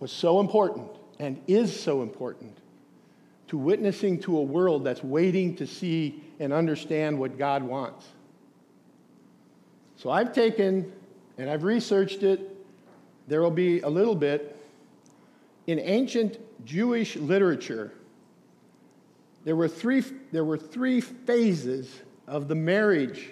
was 0.00 0.10
so 0.10 0.40
important 0.40 0.88
and 1.18 1.40
is 1.46 1.78
so 1.78 2.02
important 2.02 2.56
to 3.48 3.58
witnessing 3.58 4.20
to 4.20 4.38
a 4.38 4.42
world 4.42 4.84
that's 4.84 5.02
waiting 5.02 5.56
to 5.56 5.66
see 5.66 6.22
and 6.38 6.52
understand 6.52 7.18
what 7.18 7.38
God 7.38 7.62
wants. 7.62 8.06
So 9.96 10.10
I've 10.10 10.32
taken 10.32 10.92
and 11.38 11.50
I've 11.50 11.64
researched 11.64 12.22
it. 12.22 12.56
There 13.26 13.42
will 13.42 13.50
be 13.50 13.80
a 13.80 13.88
little 13.88 14.14
bit. 14.14 14.54
In 15.66 15.78
ancient 15.80 16.38
Jewish 16.64 17.16
literature, 17.16 17.92
there 19.44 19.56
were 19.56 19.68
three, 19.68 20.02
there 20.32 20.44
were 20.44 20.58
three 20.58 21.00
phases 21.00 22.02
of 22.26 22.48
the 22.48 22.54
marriage 22.54 23.30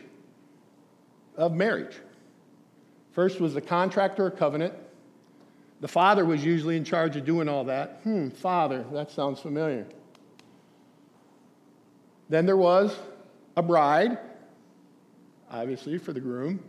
of 1.36 1.52
marriage. 1.52 1.96
First 3.12 3.40
was 3.40 3.54
the 3.54 3.60
contract 3.60 4.18
or 4.18 4.30
covenant. 4.30 4.74
The 5.80 5.88
father 5.88 6.24
was 6.24 6.44
usually 6.44 6.76
in 6.76 6.84
charge 6.84 7.16
of 7.16 7.24
doing 7.24 7.48
all 7.48 7.64
that. 7.64 8.00
Hmm, 8.02 8.30
father, 8.30 8.84
that 8.92 9.10
sounds 9.10 9.40
familiar. 9.40 9.86
Then 12.28 12.46
there 12.46 12.56
was 12.56 12.96
a 13.56 13.62
bride, 13.62 14.18
obviously 15.50 15.98
for 15.98 16.12
the 16.12 16.20
groom, 16.20 16.62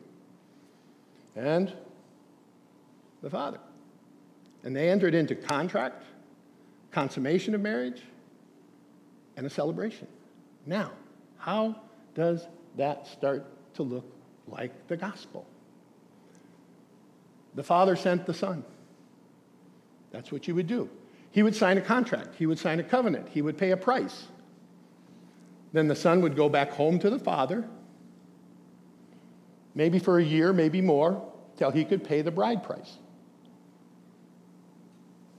and 1.35 1.73
the 3.21 3.29
father. 3.29 3.59
And 4.63 4.75
they 4.75 4.89
entered 4.89 5.15
into 5.15 5.35
contract, 5.35 6.03
consummation 6.91 7.55
of 7.55 7.61
marriage, 7.61 8.01
and 9.35 9.45
a 9.45 9.49
celebration. 9.49 10.07
Now, 10.65 10.91
how 11.37 11.75
does 12.15 12.47
that 12.75 13.07
start 13.07 13.45
to 13.75 13.83
look 13.83 14.05
like 14.47 14.87
the 14.87 14.97
gospel. 14.97 15.45
The 17.55 17.63
Father 17.63 17.95
sent 17.95 18.25
the 18.25 18.33
Son. 18.33 18.63
That's 20.11 20.31
what 20.31 20.47
you 20.47 20.55
would 20.55 20.67
do. 20.67 20.89
He 21.31 21.43
would 21.43 21.55
sign 21.55 21.77
a 21.77 21.81
contract, 21.81 22.35
he 22.37 22.45
would 22.45 22.57
sign 22.57 22.79
a 22.79 22.83
covenant, 22.83 23.27
he 23.29 23.41
would 23.41 23.57
pay 23.57 23.71
a 23.71 23.77
price. 23.77 24.27
Then 25.73 25.87
the 25.87 25.95
Son 25.95 26.21
would 26.21 26.35
go 26.35 26.49
back 26.49 26.71
home 26.71 26.99
to 26.99 27.09
the 27.09 27.19
Father, 27.19 27.67
maybe 29.75 29.99
for 29.99 30.19
a 30.19 30.23
year, 30.23 30.53
maybe 30.53 30.81
more, 30.81 31.21
till 31.57 31.71
he 31.71 31.83
could 31.83 32.03
pay 32.03 32.21
the 32.21 32.31
bride 32.31 32.63
price. 32.63 32.97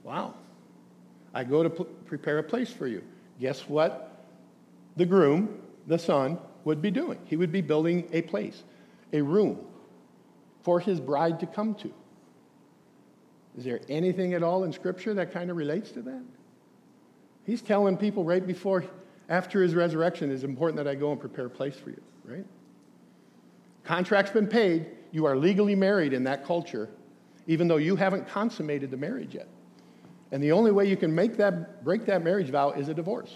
Wow. 0.03 0.35
I 1.33 1.43
go 1.43 1.63
to 1.63 1.69
prepare 1.69 2.39
a 2.39 2.43
place 2.43 2.71
for 2.71 2.87
you. 2.87 3.03
Guess 3.39 3.67
what? 3.67 4.25
The 4.97 5.05
groom, 5.05 5.61
the 5.87 5.99
son, 5.99 6.39
would 6.65 6.81
be 6.81 6.91
doing. 6.91 7.19
He 7.25 7.35
would 7.35 7.51
be 7.51 7.61
building 7.61 8.07
a 8.11 8.21
place 8.23 8.63
a 9.11 9.21
room 9.21 9.59
for 10.61 10.79
his 10.79 10.99
bride 10.99 11.39
to 11.39 11.47
come 11.47 11.73
to. 11.75 11.91
Is 13.57 13.63
there 13.63 13.81
anything 13.89 14.33
at 14.33 14.43
all 14.43 14.63
in 14.63 14.71
Scripture 14.71 15.13
that 15.15 15.33
kind 15.33 15.49
of 15.49 15.57
relates 15.57 15.91
to 15.91 16.01
that? 16.03 16.21
He's 17.45 17.61
telling 17.61 17.97
people 17.97 18.23
right 18.23 18.45
before, 18.45 18.85
after 19.29 19.61
his 19.61 19.75
resurrection, 19.75 20.31
it's 20.31 20.43
important 20.43 20.77
that 20.77 20.87
I 20.87 20.95
go 20.95 21.11
and 21.11 21.19
prepare 21.19 21.45
a 21.45 21.49
place 21.49 21.75
for 21.75 21.91
you, 21.91 22.01
right? 22.25 22.45
Contract's 23.83 24.31
been 24.31 24.47
paid. 24.47 24.87
You 25.11 25.25
are 25.25 25.37
legally 25.37 25.75
married 25.75 26.13
in 26.13 26.23
that 26.25 26.45
culture, 26.45 26.89
even 27.47 27.67
though 27.67 27.77
you 27.77 27.95
haven't 27.95 28.27
consummated 28.27 28.91
the 28.91 28.97
marriage 28.97 29.35
yet. 29.35 29.47
And 30.31 30.43
the 30.43 30.51
only 30.51 30.71
way 30.71 30.87
you 30.87 30.97
can 30.97 31.13
make 31.13 31.37
that, 31.37 31.83
break 31.83 32.05
that 32.05 32.23
marriage 32.23 32.49
vow 32.49 32.71
is 32.71 32.89
a 32.89 32.93
divorce, 32.93 33.35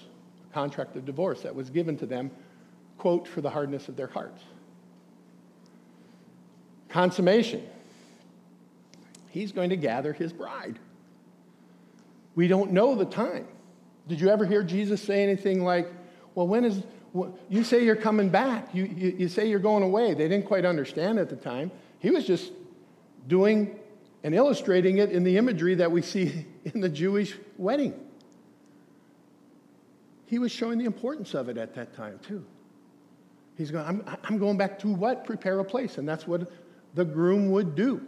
a 0.49 0.53
contract 0.53 0.95
of 0.95 1.05
divorce 1.05 1.41
that 1.41 1.53
was 1.53 1.69
given 1.69 1.95
to 1.97 2.05
them, 2.05 2.31
quote, 2.97 3.27
for 3.27 3.41
the 3.41 3.49
hardness 3.49 3.87
of 3.87 3.95
their 3.95 4.07
hearts. 4.07 4.43
Consummation. 6.89 7.67
He's 9.29 9.51
going 9.51 9.71
to 9.71 9.77
gather 9.77 10.13
his 10.13 10.31
bride. 10.31 10.77
We 12.35 12.47
don't 12.47 12.71
know 12.71 12.95
the 12.95 13.05
time. 13.05 13.47
Did 14.07 14.19
you 14.19 14.29
ever 14.29 14.45
hear 14.45 14.63
Jesus 14.63 15.01
say 15.01 15.23
anything 15.23 15.63
like, 15.63 15.91
Well, 16.35 16.47
when 16.47 16.65
is, 16.65 16.83
you 17.49 17.63
say 17.63 17.85
you're 17.85 17.95
coming 17.95 18.29
back, 18.29 18.73
you, 18.73 18.85
you, 18.85 19.15
you 19.19 19.27
say 19.27 19.49
you're 19.49 19.59
going 19.59 19.83
away? 19.83 20.13
They 20.13 20.27
didn't 20.27 20.45
quite 20.45 20.65
understand 20.65 21.19
at 21.19 21.29
the 21.29 21.35
time. 21.35 21.71
He 21.99 22.09
was 22.09 22.25
just 22.25 22.51
doing 23.27 23.79
and 24.23 24.33
illustrating 24.33 24.97
it 24.97 25.11
in 25.11 25.23
the 25.23 25.37
imagery 25.37 25.75
that 25.75 25.91
we 25.91 26.01
see 26.01 26.45
in 26.65 26.81
the 26.81 26.89
Jewish 26.89 27.37
wedding. 27.57 27.93
He 30.25 30.39
was 30.39 30.51
showing 30.51 30.79
the 30.79 30.85
importance 30.85 31.33
of 31.33 31.49
it 31.49 31.57
at 31.57 31.75
that 31.75 31.95
time, 31.95 32.19
too. 32.25 32.43
He's 33.55 33.69
going, 33.69 33.85
I'm, 33.85 34.17
I'm 34.23 34.37
going 34.39 34.57
back 34.57 34.79
to 34.79 34.87
what? 34.87 35.25
Prepare 35.25 35.59
a 35.59 35.65
place. 35.65 35.97
And 35.97 36.09
that's 36.09 36.25
what 36.25 36.51
the 36.95 37.05
groom 37.05 37.51
would 37.51 37.75
do. 37.75 38.01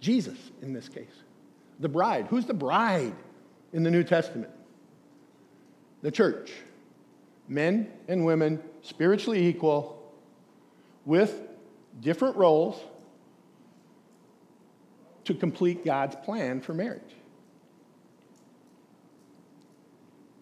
Jesus, 0.00 0.38
in 0.62 0.72
this 0.72 0.88
case. 0.88 1.12
The 1.80 1.88
bride. 1.88 2.26
Who's 2.28 2.46
the 2.46 2.54
bride 2.54 3.14
in 3.72 3.82
the 3.82 3.90
New 3.90 4.04
Testament? 4.04 4.50
The 6.04 6.10
church. 6.10 6.52
Men 7.48 7.90
and 8.08 8.26
women, 8.26 8.62
spiritually 8.82 9.46
equal, 9.46 10.12
with 11.06 11.40
different 12.00 12.36
roles 12.36 12.78
to 15.24 15.32
complete 15.32 15.82
God's 15.82 16.14
plan 16.16 16.60
for 16.60 16.74
marriage. 16.74 17.00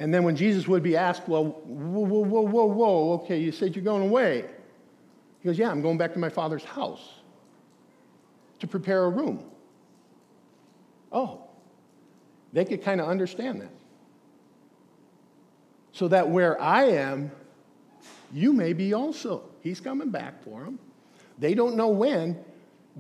And 0.01 0.13
then 0.13 0.25
when 0.25 0.35
Jesus 0.35 0.67
would 0.67 0.83
be 0.83 0.97
asked, 0.97 1.29
Well, 1.29 1.45
whoa, 1.45 2.07
whoa, 2.07 2.25
whoa, 2.25 2.43
whoa, 2.43 2.65
whoa, 2.65 3.13
okay, 3.21 3.39
you 3.39 3.53
said 3.53 3.77
you're 3.77 3.85
going 3.85 4.03
away. 4.03 4.45
He 5.39 5.49
goes, 5.49 5.57
Yeah, 5.57 5.71
I'm 5.71 5.81
going 5.81 5.97
back 5.97 6.13
to 6.15 6.19
my 6.19 6.29
father's 6.29 6.65
house 6.65 7.09
to 8.59 8.67
prepare 8.67 9.05
a 9.05 9.11
room. 9.11 9.45
Oh, 11.13 11.45
they 12.53 12.65
could 12.65 12.83
kind 12.83 13.01
of 13.01 13.07
understand 13.07 13.61
that. 13.61 13.71
So 15.93 16.09
that 16.09 16.29
where 16.29 16.61
I 16.61 16.85
am, 16.85 17.31
you 18.33 18.53
may 18.53 18.73
be 18.73 18.95
also. 18.95 19.45
He's 19.61 19.81
coming 19.81 20.11
back 20.11 20.43
for 20.43 20.65
them. 20.65 20.79
They 21.39 21.55
don't 21.55 21.77
know 21.77 21.89
when. 21.89 22.43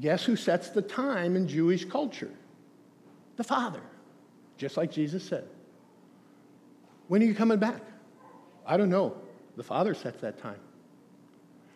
Guess 0.00 0.24
who 0.24 0.37
sets 0.37 0.70
the 0.70 0.83
time 0.83 1.37
in 1.37 1.48
Jewish 1.48 1.85
culture? 1.85 2.31
The 3.37 3.44
Father, 3.44 3.83
just 4.57 4.76
like 4.76 4.90
Jesus 4.90 5.22
said. 5.22 5.44
When 7.09 7.22
are 7.22 7.26
you 7.26 7.35
coming 7.35 7.59
back? 7.59 7.83
I 8.66 8.76
don't 8.76 8.90
know. 8.90 9.16
The 9.57 9.62
Father 9.62 9.94
sets 9.94 10.20
that 10.20 10.38
time. 10.38 10.61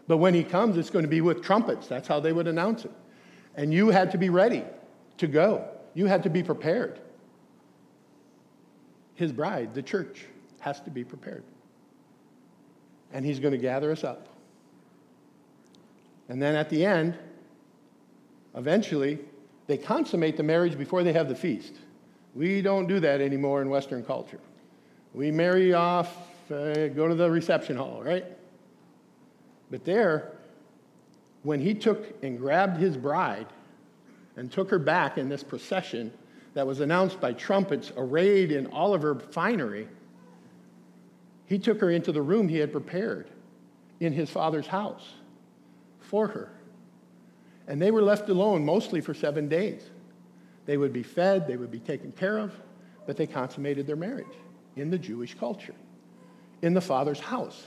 But 0.07 0.19
when 0.19 0.35
He 0.35 0.45
comes, 0.45 0.77
it's 0.77 0.91
going 0.91 1.05
to 1.05 1.11
be 1.11 1.21
with 1.21 1.43
trumpets. 1.43 1.89
That's 1.89 2.09
how 2.09 2.21
they 2.21 2.33
would 2.33 2.47
announce 2.47 2.85
it. 2.85 2.93
And 3.55 3.73
you 3.73 3.89
had 3.89 4.13
to 4.13 4.19
be 4.19 4.29
ready 4.29 4.65
to 5.19 5.27
go, 5.27 5.67
you 5.95 6.07
had 6.07 6.23
to 6.25 6.31
be 6.31 6.43
prepared. 6.43 7.01
His 9.15 9.33
bride, 9.33 9.75
the 9.75 9.83
church, 9.83 10.27
has 10.67 10.81
to 10.81 10.91
be 10.91 11.05
prepared. 11.05 11.45
And 13.13 13.25
He's 13.25 13.39
going 13.39 13.53
to 13.53 13.59
gather 13.59 13.93
us 13.93 14.03
up. 14.03 14.29
And 16.29 16.43
then 16.43 16.57
at 16.57 16.69
the 16.69 16.85
end, 16.85 17.17
eventually, 18.57 19.21
they 19.69 19.79
consummate 19.79 20.37
the 20.37 20.43
marriage 20.43 20.77
before 20.77 21.05
they 21.05 21.13
have 21.13 21.29
the 21.29 21.37
feast. 21.37 21.75
We 22.35 22.63
don't 22.63 22.89
do 22.89 22.99
that 22.99 23.21
anymore 23.21 23.63
in 23.63 23.71
Western 23.71 24.05
culture. 24.05 24.41
We 25.15 25.31
marry 25.31 25.73
off, 25.73 26.13
uh, 26.51 26.89
go 26.89 27.07
to 27.07 27.15
the 27.15 27.31
reception 27.31 27.77
hall, 27.77 28.03
right? 28.05 28.25
But 29.71 29.85
there, 29.85 30.33
when 31.45 31.61
he 31.61 31.75
took 31.75 32.13
and 32.25 32.39
grabbed 32.39 32.77
his 32.79 32.97
bride 32.97 33.47
and 34.37 34.51
took 34.51 34.69
her 34.71 34.81
back 34.81 35.17
in 35.17 35.29
this 35.29 35.45
procession 35.45 36.13
that 36.55 36.67
was 36.67 36.81
announced 36.81 37.21
by 37.21 37.35
trumpets 37.35 37.93
arrayed 37.97 38.51
in 38.51 38.67
all 38.67 38.95
of 38.95 39.03
her 39.03 39.15
finery, 39.15 39.87
he 41.47 41.59
took 41.59 41.81
her 41.81 41.91
into 41.91 42.13
the 42.13 42.23
room 42.23 42.49
he 42.49 42.59
had 42.59 42.73
prepared 42.73 43.29
in 44.01 44.13
his 44.13 44.31
father's 44.31 44.67
house 44.67 45.15
for 46.01 46.29
her. 46.29 46.51
And 47.67 47.81
they 47.81 47.91
were 47.91 48.03
left 48.03 48.29
alone 48.29 48.65
mostly 48.65 49.01
for 49.01 49.15
seven 49.15 49.49
days. 49.49 49.83
They 50.67 50.77
would 50.77 50.93
be 50.93 51.03
fed, 51.03 51.47
they 51.47 51.57
would 51.57 51.71
be 51.71 51.79
taken 51.79 52.13
care 52.13 52.39
of, 52.39 52.53
but 53.07 53.17
they 53.17 53.27
consummated 53.27 53.87
their 53.87 53.97
marriage 53.97 54.27
in 54.77 54.91
the 54.91 54.99
Jewish 54.99 55.35
culture, 55.35 55.75
in 56.63 56.75
the 56.75 56.81
father's 56.81 57.21
house. 57.21 57.67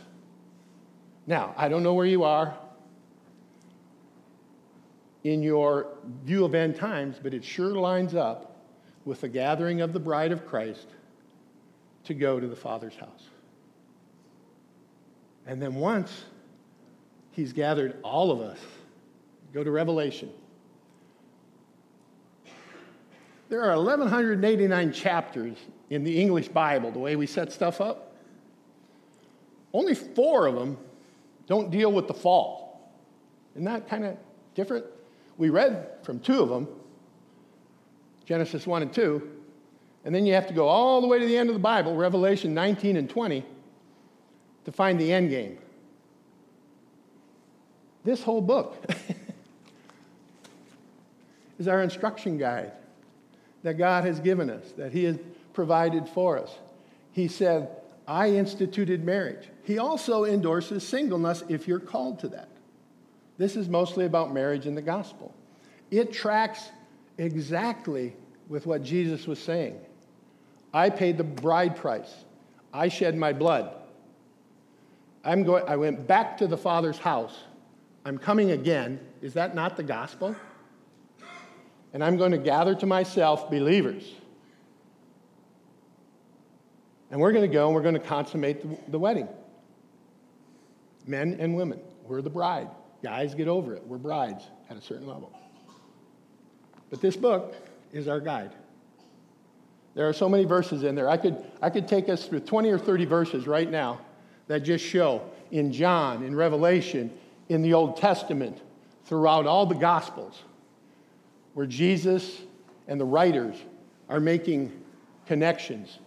Now, 1.26 1.54
I 1.58 1.70
don't 1.70 1.84
know 1.84 1.94
where 1.94 2.06
you 2.06 2.24
are 2.24 2.58
in 5.24 5.44
your 5.44 5.88
view 6.24 6.46
of 6.46 6.56
end 6.56 6.76
times, 6.76 7.18
but 7.22 7.34
it 7.34 7.44
sure 7.44 7.76
lines 7.76 8.15
up 8.15 8.56
with 9.06 9.22
the 9.22 9.28
gathering 9.28 9.82
of 9.82 9.94
the 9.94 10.00
bride 10.00 10.32
of 10.32 10.46
Christ 10.46 10.88
to 12.06 12.13
go 12.13 12.39
to 12.39 12.48
the 12.48 12.56
Father's 12.56 12.96
house. 12.96 13.30
And 15.50 15.60
then 15.60 15.74
once 15.74 16.26
he's 17.32 17.54
gathered 17.54 17.98
all 18.04 18.30
of 18.30 18.40
us, 18.40 18.60
go 19.52 19.64
to 19.64 19.72
Revelation. 19.72 20.30
There 23.50 23.64
are 23.64 23.76
1,189 23.78 24.94
chapters 24.94 25.58
in 25.90 26.04
the 26.04 26.22
English 26.22 26.50
Bible, 26.50 26.92
the 26.92 27.00
way 27.00 27.16
we 27.16 27.26
set 27.26 27.52
stuff 27.52 27.82
up. 27.82 28.16
Only 29.74 29.96
four 29.96 30.46
of 30.46 30.54
them 30.54 30.78
don't 31.48 31.72
deal 31.72 31.92
with 31.92 32.08
the 32.08 32.14
fall. 32.14 32.94
Isn't 33.56 33.66
that 33.66 33.90
kind 33.90 34.06
of 34.06 34.18
different? 34.54 34.86
We 35.40 35.50
read 35.50 35.88
from 36.04 36.20
two 36.20 36.44
of 36.44 36.50
them 36.50 36.68
Genesis 38.24 38.68
1 38.68 38.84
and 38.84 38.94
2. 38.94 39.32
And 40.06 40.14
then 40.14 40.28
you 40.28 40.36
have 40.36 40.46
to 40.46 40.54
go 40.54 40.68
all 40.68 41.02
the 41.02 41.08
way 41.08 41.18
to 41.18 41.26
the 41.26 41.36
end 41.36 41.50
of 41.50 41.56
the 41.56 41.60
Bible, 41.60 41.96
Revelation 41.96 42.54
19 42.54 42.98
and 42.98 43.10
20, 43.10 43.44
to 44.65 44.72
find 44.72 45.00
the 45.00 45.12
end 45.12 45.30
game. 45.30 45.58
This 48.04 48.24
whole 48.24 48.41
book 48.41 48.78
is 51.60 51.67
our 51.67 51.82
instruction 51.82 52.38
guide 52.38 52.72
that 53.63 53.78
God 53.78 54.06
has 54.06 54.19
given 54.19 54.50
us, 54.50 54.72
that 54.78 54.91
He 54.91 55.04
has 55.04 55.17
provided 55.54 56.08
for 56.08 56.38
us. 56.38 56.52
He 57.12 57.28
said, 57.28 57.69
I 58.08 58.32
instituted 58.32 59.04
marriage. 59.04 59.50
He 59.63 59.78
also 59.78 60.26
endorses 60.26 60.88
singleness 60.88 61.43
if 61.50 61.67
you're 61.67 61.80
called 61.80 62.19
to 62.19 62.30
that. 62.30 62.48
This 63.38 63.56
is 63.56 63.69
mostly 63.69 64.06
about 64.06 64.34
marriage 64.34 64.65
in 64.65 64.76
the 64.76 64.82
gospel. 64.82 65.34
It 65.91 66.12
tracks 66.12 66.69
exactly 67.17 68.15
with 68.48 68.65
what 68.65 68.84
Jesus 68.84 69.28
was 69.28 69.39
saying. 69.39 69.80
I 70.74 70.89
paid 70.89 71.17
the 71.17 71.24
bride 71.24 71.76
price. 71.76 72.13
I 72.74 72.88
shed 72.88 73.15
my 73.15 73.34
blood. 73.34 73.74
I'm 75.24 75.44
going, 75.44 75.64
I 75.68 75.76
went 75.76 76.08
back 76.08 76.38
to 76.38 76.48
the 76.48 76.58
Father's 76.58 76.98
house. 76.98 77.38
I'm 78.06 78.18
coming 78.18 78.52
again. 78.52 79.00
Is 79.22 79.34
that 79.34 79.54
not 79.56 79.76
the 79.76 79.84
gospel? 79.84 80.36
And 81.94 82.04
I'm 82.04 82.18
going 82.18 82.32
to 82.32 82.38
gather 82.38 82.76
to 82.76 82.86
myself 82.86 83.50
believers 83.50 84.04
and 87.12 87.20
we're 87.20 87.32
going 87.32 87.50
to 87.50 87.54
go 87.54 87.68
and 87.68 87.76
we're 87.76 87.82
going 87.82 87.96
to 87.96 88.00
consummate 88.00 88.62
the, 88.62 88.92
the 88.92 89.00
wedding. 89.00 89.28
Men 91.06 91.38
and 91.40 91.56
women, 91.56 91.80
we're 92.04 92.22
the 92.22 92.30
bride. 92.30 92.68
Guys, 93.02 93.34
get 93.34 93.48
over 93.48 93.74
it. 93.74 93.86
We're 93.86 93.98
brides 93.98 94.44
at 94.70 94.78
a 94.78 94.82
certain 94.82 95.08
level. 95.08 95.32
But 96.90 97.02
this 97.02 97.16
book 97.16 97.56
is 97.92 98.08
our 98.08 98.20
guide. 98.20 98.52
There 99.96 100.08
are 100.08 100.14
so 100.14 100.30
many 100.30 100.46
verses 100.46 100.84
in 100.84 100.96
there. 100.96 101.10
I 101.10 101.18
could, 101.18 101.44
I 101.62 101.70
could 101.70 101.88
take 101.88 102.10
us 102.10 102.26
through 102.26 102.42
20 102.42 102.70
or 102.70 102.78
30 102.78 103.06
verses 103.06 103.48
right 103.48 103.70
now 103.70 104.02
that 104.50 104.62
just 104.62 104.84
show 104.84 105.22
in 105.52 105.72
John, 105.72 106.24
in 106.24 106.36
Revelation, 106.36 107.12
in 107.48 107.62
the 107.62 107.74
Old 107.74 107.98
Testament, 107.98 108.60
throughout 109.06 109.46
all 109.46 109.66
the 109.68 109.76
Gospels, 109.76 110.42
where 111.54 111.68
Jesus 111.68 112.42
and 112.88 113.00
the 113.00 113.06
writers 113.06 113.56
are 114.10 114.20
making 114.20 114.72
connections 115.28 116.00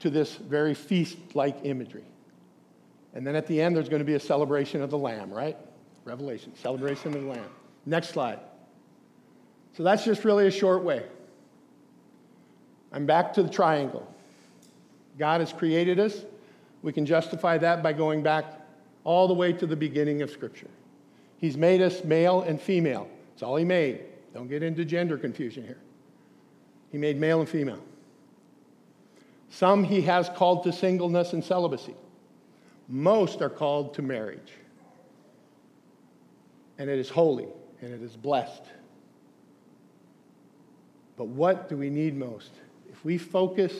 to 0.00 0.10
this 0.10 0.34
very 0.34 0.74
feast 0.74 1.16
like 1.34 1.56
imagery. 1.62 2.04
And 3.14 3.24
then 3.24 3.36
at 3.36 3.46
the 3.46 3.62
end, 3.62 3.76
there's 3.76 3.88
going 3.88 4.00
to 4.00 4.04
be 4.04 4.14
a 4.14 4.20
celebration 4.20 4.82
of 4.82 4.90
the 4.90 4.98
Lamb, 4.98 5.32
right? 5.32 5.56
Revelation, 6.04 6.52
celebration 6.56 7.14
of 7.14 7.22
the 7.22 7.28
Lamb. 7.28 7.50
Next 7.86 8.08
slide. 8.08 8.40
So 9.76 9.84
that's 9.84 10.04
just 10.04 10.24
really 10.24 10.48
a 10.48 10.50
short 10.50 10.82
way. 10.82 11.04
I'm 12.92 13.06
back 13.06 13.32
to 13.34 13.44
the 13.44 13.48
triangle. 13.48 14.12
God 15.18 15.40
has 15.40 15.52
created 15.52 16.00
us. 16.00 16.24
We 16.84 16.92
can 16.92 17.06
justify 17.06 17.56
that 17.58 17.82
by 17.82 17.94
going 17.94 18.22
back 18.22 18.44
all 19.04 19.26
the 19.26 19.32
way 19.32 19.54
to 19.54 19.66
the 19.66 19.74
beginning 19.74 20.20
of 20.20 20.30
Scripture. 20.30 20.68
He's 21.38 21.56
made 21.56 21.80
us 21.80 22.04
male 22.04 22.42
and 22.42 22.60
female. 22.60 23.08
That's 23.30 23.42
all 23.42 23.56
He 23.56 23.64
made. 23.64 24.00
Don't 24.34 24.48
get 24.48 24.62
into 24.62 24.84
gender 24.84 25.16
confusion 25.16 25.64
here. 25.64 25.78
He 26.92 26.98
made 26.98 27.18
male 27.18 27.40
and 27.40 27.48
female. 27.48 27.82
Some 29.48 29.82
he 29.82 30.02
has 30.02 30.28
called 30.28 30.64
to 30.64 30.72
singleness 30.72 31.32
and 31.32 31.42
celibacy. 31.42 31.94
Most 32.86 33.40
are 33.40 33.48
called 33.48 33.94
to 33.94 34.02
marriage. 34.02 34.52
And 36.76 36.90
it 36.90 36.98
is 36.98 37.08
holy 37.08 37.48
and 37.80 37.94
it 37.94 38.02
is 38.02 38.14
blessed. 38.14 38.62
But 41.16 41.28
what 41.28 41.70
do 41.70 41.78
we 41.78 41.88
need 41.88 42.14
most? 42.14 42.50
If 42.90 43.02
we 43.04 43.16
focus 43.16 43.72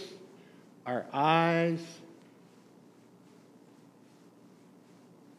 our 0.87 1.05
eyes 1.13 1.81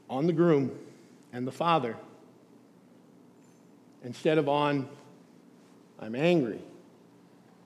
on 0.10 0.28
the 0.28 0.34
groom 0.34 0.72
and 1.34 1.48
the 1.48 1.52
father 1.52 1.96
instead 4.06 4.38
of 4.38 4.48
on, 4.48 4.88
I'm 6.00 6.16
angry, 6.16 6.62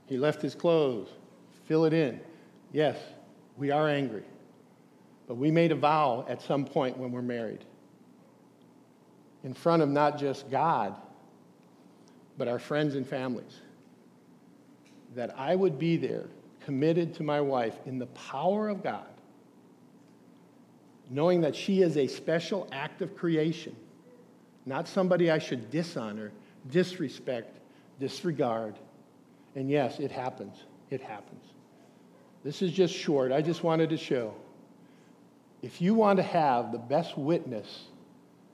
he 0.08 0.18
left 0.18 0.42
his 0.42 0.56
clothes, 0.56 1.10
fill 1.66 1.86
it 1.86 1.94
in. 1.94 2.20
Yes, 2.72 2.98
we 3.58 3.72
are 3.72 3.88
angry. 3.88 4.24
But 5.28 5.36
we 5.36 5.52
made 5.52 5.72
a 5.72 5.76
vow 5.76 6.26
at 6.28 6.42
some 6.42 6.66
point 6.66 6.98
when 6.98 7.12
we're 7.12 7.22
married 7.22 7.64
in 9.44 9.54
front 9.54 9.82
of 9.82 9.90
not 9.90 10.18
just 10.18 10.50
God, 10.50 10.96
but 12.38 12.48
our 12.48 12.60
friends 12.60 12.96
and 12.96 13.06
families 13.06 13.62
that 15.16 15.38
I 15.38 15.56
would 15.56 15.78
be 15.78 15.98
there 15.98 16.28
committed 16.66 17.14
to 17.16 17.24
my 17.24 17.42
wife 17.42 17.76
in 17.86 18.00
the 18.00 18.06
power 18.08 18.70
of 18.70 18.84
God, 18.84 19.08
knowing 21.10 21.42
that 21.42 21.56
she 21.56 21.82
is 21.82 21.98
a 21.98 22.08
special 22.08 22.68
act 22.72 23.02
of 23.02 23.16
creation, 23.16 23.76
not 24.66 24.88
somebody 24.88 25.32
I 25.32 25.40
should 25.40 25.72
dishonor, 25.72 26.32
disrespect, 26.70 27.58
disregard. 28.00 28.76
And 29.56 29.70
yes, 29.70 30.00
it 30.00 30.12
happens. 30.12 30.64
It 30.90 31.02
happens. 31.02 31.44
This 32.44 32.62
is 32.62 32.72
just 32.72 32.94
short. 32.94 33.32
I 33.32 33.42
just 33.42 33.64
wanted 33.64 33.90
to 33.90 33.98
show. 33.98 34.34
If 35.62 35.82
you 35.82 35.94
want 35.94 36.18
to 36.18 36.24
have 36.24 36.72
the 36.72 36.78
best 36.78 37.18
witness 37.18 37.86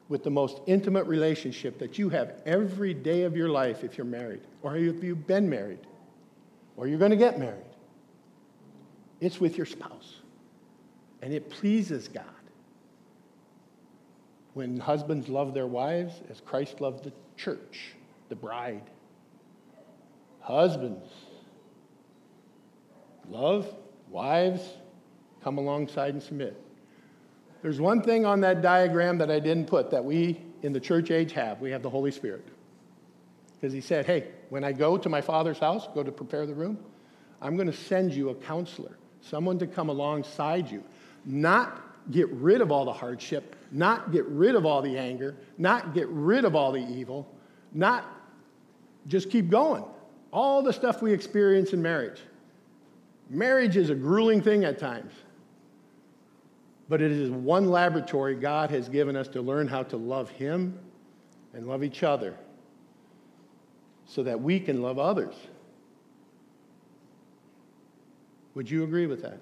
with 0.07 0.23
the 0.23 0.29
most 0.29 0.59
intimate 0.65 1.05
relationship 1.05 1.79
that 1.79 1.97
you 1.97 2.09
have 2.09 2.41
every 2.45 2.93
day 2.93 3.23
of 3.23 3.35
your 3.35 3.49
life 3.49 3.83
if 3.83 3.97
you're 3.97 4.05
married, 4.05 4.41
or 4.61 4.77
if 4.77 5.03
you've 5.03 5.27
been 5.27 5.49
married, 5.49 5.79
or 6.77 6.87
you're 6.87 6.99
going 6.99 7.11
to 7.11 7.17
get 7.17 7.39
married, 7.39 7.61
it's 9.19 9.39
with 9.39 9.57
your 9.57 9.65
spouse. 9.65 10.17
And 11.21 11.33
it 11.33 11.49
pleases 11.49 12.07
God. 12.07 12.25
When 14.55 14.79
husbands 14.79 15.27
love 15.27 15.53
their 15.53 15.67
wives 15.67 16.13
as 16.31 16.39
Christ 16.39 16.79
loved 16.79 17.03
the 17.03 17.11
church, 17.35 17.93
the 18.29 18.35
bride. 18.35 18.89
Husbands, 20.39 21.09
love, 23.29 23.67
wives, 24.09 24.61
come 25.43 25.57
alongside 25.57 26.13
and 26.13 26.23
submit. 26.23 26.55
There's 27.63 27.81
one 27.81 28.01
thing 28.01 28.25
on 28.25 28.39
that 28.41 28.61
diagram 28.61 29.17
that 29.17 29.29
I 29.29 29.39
didn't 29.39 29.65
put 29.65 29.91
that 29.91 30.05
we 30.05 30.41
in 30.61 30.71
the 30.71 30.79
church 30.79 31.11
age 31.11 31.33
have. 31.33 31.59
We 31.59 31.71
have 31.71 31.83
the 31.83 31.89
Holy 31.89 32.11
Spirit. 32.11 32.47
Because 33.55 33.73
he 33.73 33.81
said, 33.81 34.05
hey, 34.05 34.29
when 34.47 34.63
I 34.63 34.71
go 34.71 34.97
to 34.97 35.09
my 35.09 35.19
father's 35.19 35.59
house, 35.59 35.85
go 35.93 36.01
to 36.01 36.13
prepare 36.13 36.45
the 36.45 36.53
room, 36.53 36.79
I'm 37.41 37.57
going 37.57 37.67
to 37.67 37.77
send 37.77 38.13
you 38.13 38.29
a 38.29 38.35
counselor, 38.35 38.97
someone 39.19 39.59
to 39.59 39.67
come 39.67 39.89
alongside 39.89 40.71
you, 40.71 40.81
not 41.25 41.81
get 42.09 42.29
rid 42.29 42.61
of 42.61 42.71
all 42.71 42.85
the 42.85 42.93
hardship, 42.93 43.54
not 43.71 44.11
get 44.11 44.25
rid 44.25 44.55
of 44.55 44.65
all 44.65 44.81
the 44.81 44.97
anger, 44.97 45.35
not 45.57 45.93
get 45.93 46.07
rid 46.09 46.45
of 46.45 46.55
all 46.55 46.71
the 46.71 46.85
evil, 46.87 47.27
not 47.73 48.05
just 49.07 49.29
keep 49.29 49.49
going. 49.49 49.83
All 50.31 50.61
the 50.61 50.73
stuff 50.73 51.01
we 51.01 51.13
experience 51.13 51.73
in 51.73 51.81
marriage. 51.81 52.19
Marriage 53.29 53.77
is 53.77 53.89
a 53.89 53.95
grueling 53.95 54.41
thing 54.41 54.65
at 54.65 54.77
times, 54.77 55.13
but 56.89 57.01
it 57.01 57.11
is 57.11 57.31
one 57.31 57.69
laboratory 57.69 58.35
God 58.35 58.69
has 58.69 58.89
given 58.89 59.15
us 59.15 59.27
to 59.29 59.41
learn 59.41 59.67
how 59.67 59.83
to 59.83 59.97
love 59.97 60.29
Him 60.29 60.77
and 61.53 61.67
love 61.67 61.83
each 61.83 62.03
other 62.03 62.35
so 64.05 64.23
that 64.23 64.39
we 64.39 64.59
can 64.59 64.81
love 64.81 64.99
others. 64.99 65.33
Would 68.53 68.69
you 68.69 68.83
agree 68.83 69.07
with 69.07 69.21
that? 69.23 69.39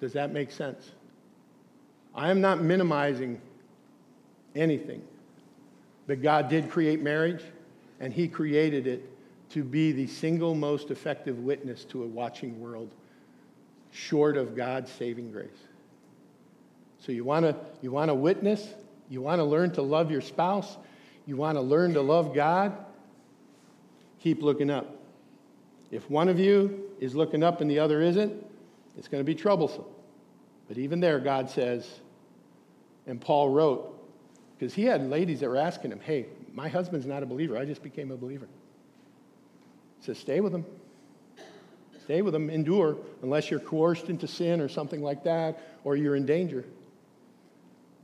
Does 0.00 0.12
that 0.14 0.32
make 0.32 0.50
sense? 0.50 0.92
I 2.14 2.30
am 2.30 2.40
not 2.40 2.60
minimizing 2.60 3.40
anything. 4.54 5.02
But 6.06 6.22
God 6.22 6.48
did 6.48 6.70
create 6.70 7.02
marriage, 7.02 7.42
and 8.00 8.12
He 8.12 8.28
created 8.28 8.86
it 8.86 9.08
to 9.50 9.64
be 9.64 9.92
the 9.92 10.06
single 10.06 10.54
most 10.54 10.90
effective 10.90 11.38
witness 11.38 11.84
to 11.86 12.02
a 12.02 12.06
watching 12.06 12.60
world, 12.60 12.90
short 13.90 14.36
of 14.36 14.56
God's 14.56 14.90
saving 14.90 15.32
grace. 15.32 15.48
So 16.98 17.12
you 17.12 17.24
want 17.24 17.46
to 17.46 17.56
you 17.82 17.90
want 17.90 18.08
to 18.08 18.14
witness, 18.14 18.66
you 19.08 19.20
want 19.20 19.38
to 19.38 19.44
learn 19.44 19.72
to 19.72 19.82
love 19.82 20.10
your 20.10 20.20
spouse, 20.20 20.76
you 21.26 21.36
want 21.36 21.56
to 21.56 21.62
learn 21.62 21.94
to 21.94 22.00
love 22.00 22.34
God, 22.34 22.72
keep 24.20 24.42
looking 24.42 24.70
up. 24.70 24.96
If 25.90 26.08
one 26.08 26.28
of 26.28 26.38
you 26.38 26.90
is 27.00 27.14
looking 27.14 27.42
up 27.42 27.60
and 27.60 27.70
the 27.70 27.78
other 27.78 28.00
isn't, 28.00 28.32
it's 28.96 29.08
going 29.08 29.20
to 29.20 29.26
be 29.26 29.34
troublesome. 29.34 29.84
But 30.68 30.78
even 30.78 31.00
there, 31.00 31.18
God 31.18 31.50
says, 31.50 31.88
and 33.06 33.20
Paul 33.20 33.48
wrote, 33.48 33.89
because 34.60 34.74
he 34.74 34.84
had 34.84 35.08
ladies 35.08 35.40
that 35.40 35.48
were 35.48 35.56
asking 35.56 35.90
him, 35.90 36.00
hey, 36.00 36.26
my 36.52 36.68
husband's 36.68 37.06
not 37.06 37.22
a 37.22 37.26
believer. 37.26 37.56
I 37.56 37.64
just 37.64 37.82
became 37.82 38.10
a 38.10 38.16
believer. 38.16 38.46
He 39.98 40.04
says, 40.04 40.18
stay 40.18 40.40
with 40.40 40.52
him. 40.54 40.66
Stay 42.04 42.20
with 42.20 42.34
him. 42.34 42.50
Endure, 42.50 42.98
unless 43.22 43.50
you're 43.50 43.58
coerced 43.58 44.10
into 44.10 44.26
sin 44.26 44.60
or 44.60 44.68
something 44.68 45.02
like 45.02 45.24
that, 45.24 45.78
or 45.82 45.96
you're 45.96 46.14
in 46.14 46.26
danger. 46.26 46.66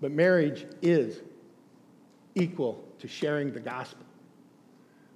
But 0.00 0.12
marriage 0.12 0.64
is 0.80 1.20
equal 2.34 2.82
to 3.00 3.06
sharing 3.06 3.52
the 3.52 3.60
gospel. 3.60 4.06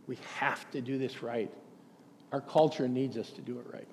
We 0.09 0.19
have 0.37 0.71
to 0.73 0.83
do 0.83 0.99
this 0.99 1.23
right. 1.23 1.51
Our 2.33 2.43
culture 2.43 2.87
needs 2.87 3.17
us 3.17 3.31
to 3.31 3.41
do 3.41 3.59
it 3.59 3.67
right. 3.73 3.89